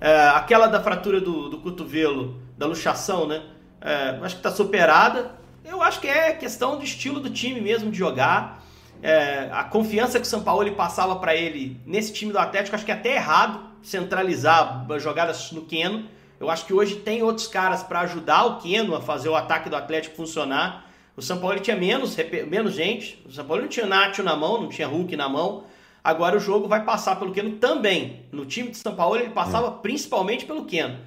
É, 0.00 0.28
aquela 0.28 0.68
da 0.68 0.80
fratura 0.80 1.20
do, 1.20 1.48
do 1.48 1.58
cotovelo, 1.58 2.40
da 2.56 2.64
luxação, 2.66 3.26
né? 3.26 3.42
É, 3.80 4.18
acho 4.22 4.36
que 4.36 4.42
tá 4.42 4.52
superada. 4.52 5.32
Eu 5.64 5.82
acho 5.82 6.00
que 6.00 6.06
é 6.06 6.32
questão 6.32 6.78
do 6.78 6.84
estilo 6.84 7.18
do 7.18 7.28
time 7.28 7.60
mesmo 7.60 7.90
de 7.90 7.98
jogar 7.98 8.64
é, 9.02 9.48
a 9.52 9.64
confiança 9.64 10.18
que 10.18 10.26
o 10.26 10.28
São 10.28 10.42
Paulo 10.42 10.70
passava 10.72 11.16
para 11.16 11.34
ele 11.34 11.80
nesse 11.86 12.12
time 12.12 12.32
do 12.32 12.38
Atlético, 12.38 12.74
acho 12.74 12.84
que 12.84 12.90
é 12.90 12.94
até 12.94 13.14
errado 13.14 13.68
centralizar 13.82 14.86
jogadas 14.98 15.52
no 15.52 15.62
Keno. 15.62 16.04
Eu 16.40 16.50
acho 16.50 16.66
que 16.66 16.72
hoje 16.72 16.96
tem 16.96 17.22
outros 17.22 17.46
caras 17.46 17.82
para 17.82 18.00
ajudar 18.00 18.44
o 18.44 18.58
Keno 18.58 18.94
a 18.94 19.00
fazer 19.00 19.28
o 19.28 19.34
ataque 19.34 19.68
do 19.68 19.76
Atlético 19.76 20.16
funcionar. 20.16 20.86
O 21.16 21.22
São 21.22 21.38
Paulo 21.38 21.58
tinha 21.58 21.76
menos, 21.76 22.16
menos 22.48 22.74
gente. 22.74 23.22
O 23.26 23.32
São 23.32 23.44
Paulo 23.44 23.62
não 23.62 23.68
tinha 23.68 23.86
Nacho 23.86 24.22
na 24.22 24.36
mão, 24.36 24.60
não 24.60 24.68
tinha 24.68 24.86
Hulk 24.86 25.16
na 25.16 25.28
mão. 25.28 25.64
Agora 26.02 26.36
o 26.36 26.40
jogo 26.40 26.68
vai 26.68 26.84
passar 26.84 27.16
pelo 27.16 27.32
Keno 27.32 27.52
também. 27.56 28.22
No 28.30 28.46
time 28.46 28.70
de 28.70 28.76
São 28.76 28.94
Paulo 28.94 29.16
ele 29.16 29.30
passava 29.30 29.68
é. 29.68 29.82
principalmente 29.82 30.44
pelo 30.44 30.64
Keno. 30.64 30.98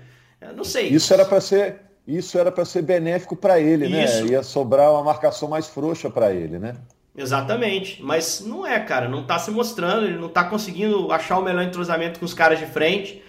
Eu 0.42 0.54
não 0.54 0.64
sei. 0.64 0.90
Isso 0.90 1.14
era 1.14 1.26
para 1.26 1.40
ser 1.40 1.82
isso 2.08 2.38
era 2.38 2.52
para 2.52 2.66
ser 2.66 2.82
benéfico 2.82 3.36
para 3.36 3.60
ele, 3.60 3.88
né? 3.88 4.04
isso. 4.04 4.26
né? 4.26 4.32
Ia 4.32 4.44
sobrar 4.44 4.92
uma 4.92 5.04
marcação 5.04 5.48
mais 5.48 5.68
frouxa 5.68 6.10
para 6.10 6.34
ele, 6.34 6.58
né? 6.60 6.74
Exatamente. 7.16 8.02
Mas 8.02 8.42
não 8.42 8.66
é, 8.66 8.80
cara. 8.80 9.08
Não 9.08 9.24
tá 9.24 9.38
se 9.38 9.52
mostrando, 9.52 10.06
ele 10.06 10.18
não 10.18 10.30
tá 10.30 10.44
conseguindo 10.44 11.12
achar 11.12 11.38
o 11.38 11.44
melhor 11.44 11.64
entrosamento 11.64 12.20
com 12.20 12.26
os 12.26 12.34
caras 12.34 12.60
de 12.60 12.66
frente. 12.66 13.22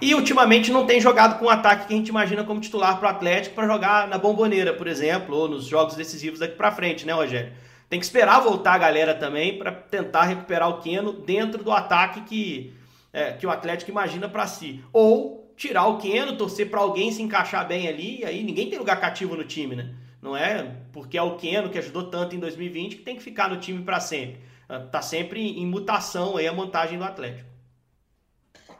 E 0.00 0.14
ultimamente 0.14 0.70
não 0.70 0.86
tem 0.86 0.98
jogado 1.00 1.38
com 1.38 1.44
o 1.44 1.50
ataque 1.50 1.86
que 1.86 1.92
a 1.92 1.96
gente 1.96 2.08
imagina 2.08 2.42
como 2.42 2.60
titular 2.60 2.98
pro 2.98 3.08
Atlético 3.08 3.54
para 3.54 3.66
jogar 3.66 4.08
na 4.08 4.16
bomboneira, 4.16 4.72
por 4.72 4.86
exemplo, 4.86 5.36
ou 5.36 5.46
nos 5.46 5.66
jogos 5.66 5.94
decisivos 5.94 6.38
daqui 6.38 6.54
para 6.54 6.72
frente, 6.72 7.06
né, 7.06 7.12
Rogério? 7.12 7.52
Tem 7.90 7.98
que 7.98 8.06
esperar 8.06 8.40
voltar 8.40 8.74
a 8.74 8.78
galera 8.78 9.14
também 9.14 9.58
para 9.58 9.72
tentar 9.72 10.22
recuperar 10.22 10.70
o 10.70 10.80
Keno 10.80 11.12
dentro 11.12 11.62
do 11.62 11.70
ataque 11.70 12.22
que, 12.22 12.72
é, 13.12 13.32
que 13.32 13.46
o 13.46 13.50
Atlético 13.50 13.90
imagina 13.90 14.26
para 14.26 14.46
si. 14.46 14.82
Ou 14.90 15.52
tirar 15.54 15.86
o 15.86 15.98
Keno, 15.98 16.36
torcer 16.36 16.70
para 16.70 16.80
alguém 16.80 17.12
se 17.12 17.20
encaixar 17.20 17.68
bem 17.68 17.86
ali, 17.86 18.20
e 18.20 18.24
aí 18.24 18.42
ninguém 18.42 18.70
tem 18.70 18.78
lugar 18.78 18.98
cativo 18.98 19.36
no 19.36 19.44
time, 19.44 19.76
né? 19.76 19.90
Não 20.20 20.36
é 20.36 20.76
porque 20.92 21.16
é 21.16 21.22
o 21.22 21.36
Keno 21.36 21.70
que 21.70 21.78
ajudou 21.78 22.10
tanto 22.10 22.36
em 22.36 22.38
2020 22.38 22.96
que 22.96 23.02
tem 23.02 23.16
que 23.16 23.22
ficar 23.22 23.48
no 23.48 23.58
time 23.58 23.82
para 23.82 24.00
sempre. 24.00 24.40
Ah, 24.68 24.80
tá 24.80 25.02
sempre 25.02 25.40
em 25.58 25.66
mutação 25.66 26.36
aí 26.36 26.46
a 26.46 26.52
montagem 26.52 26.98
do 26.98 27.04
Atlético. 27.04 27.48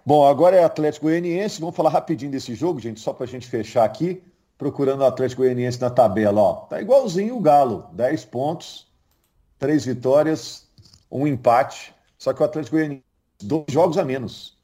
Bom, 0.04 0.26
agora 0.26 0.56
é 0.56 0.64
Atlético 0.64 1.06
Goianiense. 1.06 1.60
Vamos 1.60 1.76
falar 1.76 1.90
rapidinho 1.90 2.30
desse 2.30 2.54
jogo, 2.54 2.80
gente, 2.80 3.00
só 3.00 3.12
para 3.12 3.24
a 3.24 3.28
gente 3.28 3.46
fechar 3.46 3.84
aqui. 3.84 4.22
Procurando 4.56 5.00
o 5.00 5.06
Atlético 5.06 5.42
Goianiense 5.42 5.80
na 5.80 5.88
tabela, 5.88 6.40
ó. 6.40 6.54
Tá 6.66 6.80
igualzinho 6.80 7.36
o 7.36 7.40
Galo, 7.40 7.86
10 7.92 8.26
pontos, 8.26 8.86
3 9.58 9.86
vitórias, 9.86 10.68
um 11.10 11.26
empate. 11.26 11.94
Só 12.18 12.32
que 12.34 12.42
o 12.42 12.44
Atlético 12.44 12.76
Goianiense, 12.76 13.04
dois 13.42 13.64
jogos 13.68 13.96
a 13.96 14.04
menos. 14.04 14.58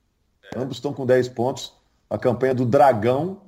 Ambos 0.54 0.76
estão 0.76 0.92
com 0.92 1.06
10 1.06 1.28
pontos. 1.30 1.72
A 2.10 2.18
campanha 2.18 2.54
do 2.54 2.66
Dragão 2.66 3.40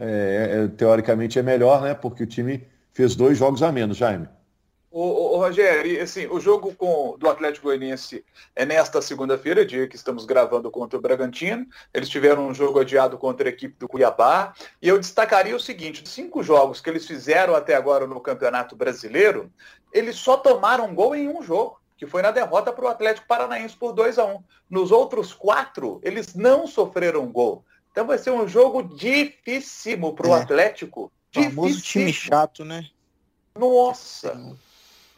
é, 0.00 0.64
é, 0.64 0.68
teoricamente 0.68 1.38
é 1.38 1.42
melhor, 1.42 1.82
né? 1.82 1.94
Porque 1.94 2.22
o 2.22 2.26
time 2.26 2.66
fez 2.92 3.14
dois 3.14 3.36
jogos 3.36 3.62
a 3.62 3.70
menos, 3.70 3.98
Jaime. 3.98 4.26
O, 4.90 5.02
o, 5.02 5.34
o 5.34 5.36
Rogério, 5.36 6.02
assim, 6.02 6.26
o 6.26 6.40
jogo 6.40 6.74
com, 6.74 7.16
do 7.16 7.28
Atlético 7.28 7.68
Goianiense 7.68 8.24
é 8.56 8.64
nesta 8.64 9.00
segunda-feira, 9.00 9.64
dia 9.64 9.86
que 9.86 9.94
estamos 9.94 10.24
gravando 10.24 10.70
contra 10.70 10.98
o 10.98 11.02
Bragantino. 11.02 11.66
Eles 11.94 12.08
tiveram 12.08 12.48
um 12.48 12.54
jogo 12.54 12.80
adiado 12.80 13.16
contra 13.16 13.48
a 13.48 13.52
equipe 13.52 13.76
do 13.78 13.86
Cuiabá. 13.86 14.52
E 14.82 14.88
eu 14.88 14.98
destacaria 14.98 15.54
o 15.54 15.60
seguinte: 15.60 16.02
dos 16.02 16.12
cinco 16.12 16.42
jogos 16.42 16.80
que 16.80 16.90
eles 16.90 17.06
fizeram 17.06 17.54
até 17.54 17.76
agora 17.76 18.06
no 18.06 18.20
Campeonato 18.20 18.74
Brasileiro, 18.74 19.52
eles 19.92 20.16
só 20.16 20.36
tomaram 20.36 20.94
gol 20.94 21.14
em 21.14 21.28
um 21.28 21.42
jogo 21.42 21.78
que 21.96 22.06
foi 22.06 22.22
na 22.22 22.30
derrota 22.30 22.72
para 22.72 22.86
o 22.86 22.88
Atlético 22.88 23.28
Paranaense 23.28 23.76
por 23.76 23.92
2 23.92 24.18
a 24.18 24.24
1 24.24 24.42
Nos 24.70 24.90
outros 24.90 25.34
quatro, 25.34 26.00
eles 26.02 26.34
não 26.34 26.66
sofreram 26.66 27.30
gol. 27.30 27.62
Então 27.90 28.06
vai 28.06 28.18
ser 28.18 28.30
um 28.30 28.46
jogo 28.46 28.82
dificílimo 28.82 30.14
para 30.14 30.28
o 30.28 30.36
é. 30.36 30.42
Atlético. 30.42 31.10
Famoso 31.32 31.80
time 31.80 32.12
chato, 32.12 32.64
né? 32.64 32.86
Nossa! 33.56 34.56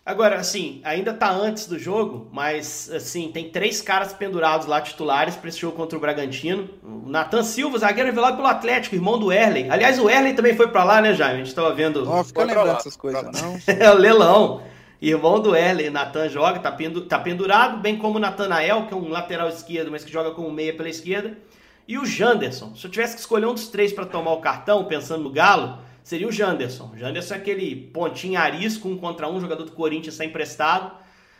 Agora, 0.04 0.36
assim, 0.36 0.80
ainda 0.82 1.14
tá 1.14 1.30
antes 1.30 1.68
do 1.68 1.78
jogo, 1.78 2.28
mas, 2.32 2.90
assim, 2.90 3.30
tem 3.30 3.50
três 3.50 3.80
caras 3.80 4.12
pendurados 4.12 4.66
lá, 4.66 4.80
titulares, 4.80 5.36
para 5.36 5.48
esse 5.48 5.60
jogo 5.60 5.76
contra 5.76 5.96
o 5.96 6.00
Bragantino. 6.00 6.68
O 6.82 7.08
Nathan 7.08 7.44
Silva, 7.44 7.78
zagueiro 7.78 8.08
revelado 8.08 8.36
pelo 8.36 8.48
Atlético, 8.48 8.96
irmão 8.96 9.16
do 9.16 9.30
Erley. 9.30 9.70
Aliás, 9.70 10.00
o 10.00 10.10
Erley 10.10 10.34
também 10.34 10.56
foi 10.56 10.66
para 10.66 10.82
lá, 10.82 11.00
né, 11.00 11.14
Jaime? 11.14 11.42
A 11.42 11.44
gente 11.44 11.54
tava 11.54 11.72
vendo... 11.72 12.04
Não, 12.04 12.24
fica 12.24 12.42
lembrando 12.42 12.78
essas 12.78 12.96
coisas, 12.96 13.22
não. 13.22 13.56
é 13.72 13.90
o 13.92 13.94
Leilão. 13.94 14.64
Irmão 15.00 15.40
do 15.40 15.54
Erley, 15.54 15.88
Natan 15.88 16.28
joga, 16.28 16.58
tá, 16.58 16.72
pendu 16.72 17.02
tá 17.02 17.18
pendurado, 17.20 17.78
bem 17.78 17.96
como 17.96 18.16
o 18.16 18.20
Natanael, 18.20 18.86
que 18.86 18.94
é 18.94 18.96
um 18.96 19.08
lateral 19.08 19.48
esquerdo, 19.48 19.90
mas 19.90 20.04
que 20.04 20.12
joga 20.12 20.32
como 20.32 20.50
meia 20.50 20.74
pela 20.76 20.88
esquerda. 20.88 21.38
E 21.86 21.98
o 21.98 22.06
Janderson. 22.06 22.74
Se 22.74 22.86
eu 22.86 22.90
tivesse 22.90 23.14
que 23.14 23.20
escolher 23.20 23.46
um 23.46 23.54
dos 23.54 23.68
três 23.68 23.92
para 23.92 24.06
tomar 24.06 24.32
o 24.32 24.40
cartão, 24.40 24.84
pensando 24.84 25.24
no 25.24 25.30
Galo, 25.30 25.78
seria 26.02 26.28
o 26.28 26.32
Janderson. 26.32 26.90
O 26.94 26.98
Janderson 26.98 27.34
é 27.34 27.36
aquele 27.36 27.74
pontinho 27.74 28.38
arisco, 28.38 28.88
um 28.88 28.96
contra 28.96 29.28
um, 29.28 29.40
jogador 29.40 29.64
do 29.64 29.72
Corinthians 29.72 30.14
está 30.14 30.24
emprestado. 30.24 30.92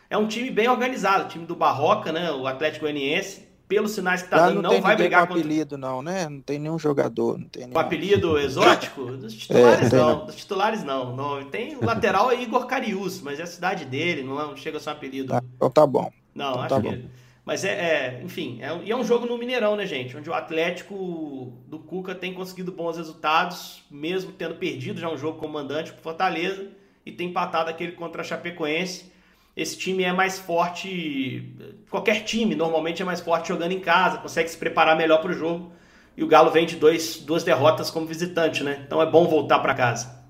É 0.09 0.17
um 0.17 0.27
time 0.27 0.51
bem 0.51 0.67
organizado, 0.67 1.29
time 1.29 1.45
do 1.45 1.55
Barroca, 1.55 2.11
né? 2.11 2.31
O 2.31 2.45
Atlético 2.45 2.85
Goianiense. 2.85 3.51
Pelos 3.65 3.91
sinais 3.91 4.21
que 4.21 4.29
tá 4.29 4.37
Já 4.37 4.49
dando, 4.49 4.61
não, 4.61 4.73
não 4.73 4.81
vai 4.81 4.95
brigar 4.95 5.25
com 5.25 5.33
apelido, 5.33 5.77
não, 5.77 6.01
né? 6.01 6.27
Não 6.29 6.41
tem 6.41 6.59
nenhum 6.59 6.77
jogador. 6.77 7.39
Não 7.39 7.47
tem 7.47 7.65
nenhum... 7.65 7.79
Apelido 7.79 8.37
exótico? 8.37 9.05
Dos 9.17 9.33
titulares 9.33 9.91
é, 9.91 9.95
não. 9.95 10.09
não. 10.09 10.25
Dos 10.25 10.35
titulares 10.35 10.83
não. 10.83 11.15
não. 11.15 11.43
Tem 11.45 11.75
o 11.77 11.83
lateral 11.83 12.29
é 12.29 12.39
Igor 12.39 12.67
Carius, 12.67 13.21
mas 13.21 13.39
é 13.39 13.43
a 13.43 13.47
cidade 13.47 13.85
dele, 13.85 14.21
não, 14.21 14.39
é, 14.39 14.43
não 14.43 14.55
chega 14.55 14.77
a 14.77 14.79
ser 14.81 14.89
um 14.89 14.93
apelido. 14.93 15.33
Ah, 15.33 15.41
então 15.55 15.69
tá 15.71 15.87
bom. 15.87 16.11
Não, 16.35 16.51
então 16.51 16.61
acho 16.61 16.75
tá 16.75 16.81
que. 16.81 16.95
Bom. 16.97 17.07
Mas 17.45 17.65
é, 17.65 17.71
é 17.71 18.21
enfim, 18.23 18.59
é, 18.61 18.85
e 18.85 18.91
é 18.91 18.95
um 18.95 19.03
jogo 19.03 19.25
no 19.25 19.37
Mineirão, 19.37 19.75
né, 19.75 19.85
gente? 19.85 20.15
Onde 20.15 20.29
o 20.29 20.33
Atlético 20.33 21.53
do 21.67 21.77
Cuca 21.77 22.15
tem 22.15 22.33
conseguido 22.33 22.71
bons 22.71 22.97
resultados, 22.97 23.83
mesmo 23.91 24.31
tendo 24.31 24.55
perdido 24.55 24.99
já 24.99 25.09
um 25.09 25.17
jogo 25.17 25.37
como 25.39 25.53
mandante 25.53 25.91
pro 25.91 26.01
Fortaleza 26.01 26.69
e 27.05 27.11
tem 27.11 27.29
empatado 27.29 27.69
aquele 27.69 27.91
contra 27.93 28.21
a 28.21 28.23
Chapecoense. 28.23 29.11
Esse 29.55 29.77
time 29.77 30.03
é 30.03 30.13
mais 30.13 30.39
forte, 30.39 31.53
qualquer 31.89 32.23
time 32.23 32.55
normalmente 32.55 33.01
é 33.01 33.05
mais 33.05 33.19
forte 33.19 33.49
jogando 33.49 33.73
em 33.73 33.79
casa, 33.79 34.17
consegue 34.17 34.49
se 34.49 34.57
preparar 34.57 34.97
melhor 34.97 35.21
para 35.21 35.31
o 35.31 35.33
jogo. 35.33 35.71
E 36.15 36.23
o 36.23 36.27
Galo 36.27 36.49
vem 36.49 36.65
de 36.65 36.75
dois, 36.75 37.17
duas 37.17 37.43
derrotas 37.43 37.91
como 37.91 38.05
visitante, 38.05 38.63
né? 38.63 38.83
Então 38.85 39.01
é 39.01 39.05
bom 39.05 39.27
voltar 39.27 39.59
para 39.59 39.73
casa. 39.73 40.23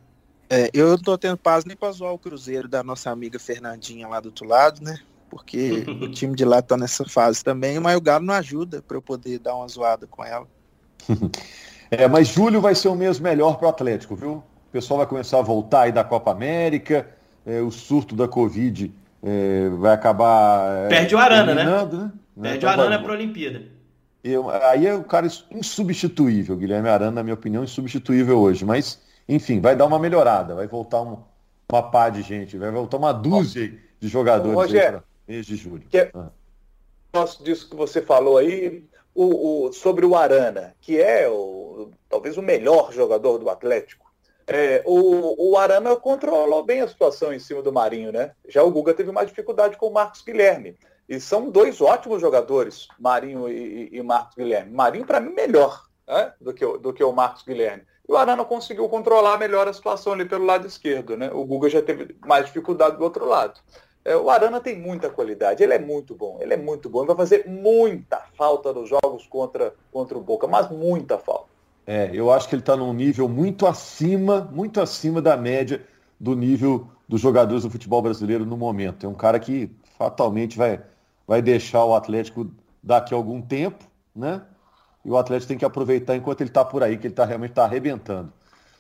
É, 0.50 0.70
eu 0.74 0.90
não 0.90 0.98
tô 0.98 1.18
tendo 1.18 1.38
paz 1.38 1.64
nem 1.64 1.76
para 1.76 1.92
zoar 1.92 2.14
o 2.14 2.20
Cruzeiro 2.20 2.68
da 2.68 2.84
nossa 2.84 3.12
amiga 3.12 3.40
Fernandinha 3.40 4.08
lá 4.08 4.20
do 4.20 4.28
outro 4.28 4.48
lado, 4.48 4.82
né? 4.84 5.00
Porque 5.34 5.84
o 5.88 6.12
time 6.12 6.36
de 6.36 6.46
lá 6.46 6.62
tá 6.62 6.78
nessa 6.78 7.04
fase 7.06 7.44
também, 7.44 7.80
mas 7.80 7.98
o 7.98 8.02
Galo 8.02 8.24
não 8.24 8.36
ajuda 8.36 8.84
para 8.84 8.96
eu 8.96 9.02
poder 9.02 9.40
dar 9.40 9.56
uma 9.56 9.68
zoada 9.68 10.06
com 10.06 10.24
ela. 10.24 10.48
É, 11.96 12.08
mas 12.08 12.30
julho 12.30 12.60
vai 12.60 12.74
ser 12.74 12.88
o 12.88 12.96
mês 12.96 13.20
melhor 13.20 13.56
para 13.58 13.68
o 13.68 13.70
Atlético, 13.70 14.16
viu? 14.16 14.32
O 14.32 14.72
pessoal 14.72 14.98
vai 14.98 15.06
começar 15.06 15.38
a 15.38 15.42
voltar 15.44 15.82
aí 15.82 15.92
da 15.92 16.04
Copa 16.04 16.32
América, 16.32 17.08
é, 17.46 17.62
o 17.62 17.70
surto 17.70 18.16
da 18.16 18.28
Covid 18.28 18.92
é, 19.22 19.70
vai 19.78 19.94
acabar. 19.94 20.86
É, 20.86 20.88
Perde 20.88 21.14
o 21.14 21.20
Arana, 21.20 21.54
né? 21.54 21.64
né? 21.64 22.12
Perde 22.42 22.66
o 22.66 22.68
então 22.68 22.70
Arana 22.72 22.98
para 22.98 23.12
a 23.12 23.16
Olimpíada. 23.16 23.62
Eu, 24.24 24.50
aí 24.50 24.88
é 24.88 24.96
o 24.96 25.04
cara 25.04 25.28
insubstituível, 25.52 26.58
Guilherme 26.58 26.90
Arana, 26.90 27.12
na 27.12 27.24
minha 27.24 27.36
opinião, 27.36 27.64
insubstituível 27.64 28.40
hoje. 28.40 28.66
Mas, 28.66 29.00
enfim, 29.30 29.62
vai 29.62 29.76
dar 29.76 29.86
uma 29.86 30.00
melhorada, 30.00 30.56
vai 30.56 30.66
voltar 30.66 31.00
um, 31.02 31.20
uma 31.72 31.84
pá 31.84 32.10
de 32.10 32.24
gente, 32.24 32.58
vai 32.58 32.72
voltar 32.72 32.98
uma 32.98 33.12
dúzia 33.12 33.72
de 34.00 34.08
jogadores. 34.08 34.56
Rogério, 34.56 35.04
mês 35.28 35.46
de 35.46 35.56
julho. 35.56 35.86
Que 35.90 36.00
é, 36.00 36.12
ah. 36.14 36.30
Nosso 37.14 37.44
disso 37.44 37.70
que 37.70 37.76
você 37.76 38.02
falou 38.02 38.38
aí, 38.38 38.84
o, 39.14 39.68
o, 39.68 39.74
sobre 39.74 40.06
o 40.06 40.16
Arana, 40.16 40.76
que 40.82 41.00
é 41.00 41.30
o, 41.30 41.92
talvez 42.10 42.38
o 42.38 42.42
melhor 42.42 42.92
jogador 42.92 43.38
do 43.38 43.50
Atlético. 43.50 44.12
É, 44.48 44.82
o, 44.86 45.52
o 45.52 45.58
Arana 45.58 45.96
controlou 45.96 46.64
bem 46.64 46.82
a 46.82 46.88
situação 46.88 47.34
em 47.34 47.40
cima 47.40 47.62
do 47.62 47.72
Marinho, 47.72 48.12
né? 48.12 48.32
Já 48.48 48.64
o 48.64 48.72
Guga 48.72 48.94
teve 48.94 49.12
mais 49.12 49.28
dificuldade 49.28 49.78
com 49.78 49.88
o 49.88 49.94
Marcos 49.94 50.22
Guilherme. 50.22 50.78
E 51.08 51.20
são 51.20 51.50
dois 51.50 51.82
ótimos 51.82 52.22
jogadores, 52.22 52.88
Marinho 53.00 53.48
e, 53.50 53.90
e 53.92 54.02
Marcos 54.02 54.36
Guilherme. 54.36 54.72
Marinho, 54.72 55.06
para 55.06 55.20
mim, 55.20 55.34
melhor 55.34 55.86
né? 56.08 56.34
do, 56.42 56.54
que, 56.54 56.66
do 56.78 56.94
que 56.94 57.04
o 57.04 57.12
Marcos 57.12 57.44
Guilherme. 57.44 57.84
E 58.08 58.12
o 58.12 58.18
Arana 58.18 58.44
conseguiu 58.44 58.90
controlar 58.90 59.38
melhor 59.38 59.68
a 59.68 59.74
situação 59.74 60.14
ali 60.14 60.26
pelo 60.26 60.46
lado 60.46 60.68
esquerdo, 60.68 61.16
né? 61.16 61.30
O 61.32 61.46
Guga 61.46 61.70
já 61.70 61.82
teve 61.82 62.16
mais 62.26 62.46
dificuldade 62.46 62.98
do 62.98 63.04
outro 63.04 63.26
lado. 63.26 63.60
É, 64.06 64.16
o 64.16 64.30
Arana 64.30 64.60
tem 64.60 64.78
muita 64.78 65.10
qualidade, 65.10 65.64
ele 65.64 65.74
é 65.74 65.80
muito 65.80 66.14
bom, 66.14 66.38
ele 66.42 66.54
é 66.54 66.58
muito 66.58 66.90
bom, 66.90 67.00
ele 67.00 67.08
vai 67.08 67.16
fazer 67.16 67.48
muita 67.48 68.22
falta 68.36 68.74
nos 68.74 68.90
jogos 68.90 69.26
contra, 69.28 69.74
contra 69.92 70.18
o 70.18 70.22
Boca, 70.22 70.46
mas 70.46 70.70
muita 70.70 71.18
falta. 71.18 71.54
É, 71.88 72.10
eu 72.14 72.32
acho 72.32 72.50
que 72.50 72.56
ele 72.56 72.62
está 72.62 72.76
num 72.76 72.94
nível 72.94 73.30
muito 73.30 73.66
acima, 73.66 74.50
muito 74.52 74.82
acima 74.82 75.22
da 75.22 75.38
média 75.38 75.86
do 76.20 76.36
nível 76.36 76.88
dos 77.08 77.22
jogadores 77.22 77.64
do 77.64 77.70
futebol 77.70 78.02
brasileiro 78.02 78.46
no 78.46 78.58
momento. 78.58 79.06
É 79.06 79.10
um 79.10 79.14
cara 79.14 79.40
que 79.40 79.70
fatalmente 79.98 80.58
vai, 80.58 80.82
vai 81.28 81.42
deixar 81.42 81.84
o 81.86 81.96
Atlético 81.96 82.50
daqui 82.82 83.14
a 83.14 83.18
algum 83.18 83.42
tempo, 83.42 83.86
né? 84.16 84.42
E 85.04 85.10
o 85.10 85.18
Atlético 85.18 85.50
tem 85.50 85.58
que 85.58 85.66
aproveitar 85.66 86.16
enquanto 86.16 86.42
ele 86.42 86.50
está 86.50 86.64
por 86.64 86.82
aí, 86.82 86.98
que 86.98 87.08
ele 87.08 87.14
tá, 87.14 87.26
realmente 87.26 87.52
está 87.52 87.66
arrebentando. 87.66 88.32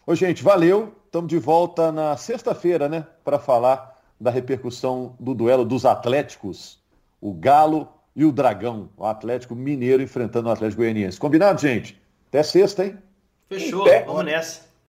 Ô, 0.05 0.15
gente, 0.15 0.41
valeu. 0.41 0.93
Estamos 1.05 1.29
de 1.29 1.37
volta 1.37 1.91
na 1.91 2.17
sexta-feira, 2.17 2.89
né? 2.89 3.05
Para 3.23 3.37
falar 3.37 3.92
da 4.19 4.31
repercussão 4.31 5.15
do 5.19 5.33
duelo 5.33 5.65
dos 5.65 5.85
Atléticos, 5.85 6.81
o 7.19 7.33
Galo 7.33 7.87
e 8.15 8.25
o 8.25 8.31
Dragão, 8.31 8.89
o 8.95 9.05
Atlético 9.05 9.55
Mineiro 9.55 10.01
enfrentando 10.01 10.49
o 10.49 10.51
Atlético 10.51 10.81
Goianiense. 10.81 11.19
Combinado, 11.19 11.59
gente? 11.59 12.01
Até 12.29 12.43
sexta, 12.43 12.85
hein? 12.85 12.97
Fechou, 13.49 13.85
vamos 14.05 14.25
nessa. 14.25 14.72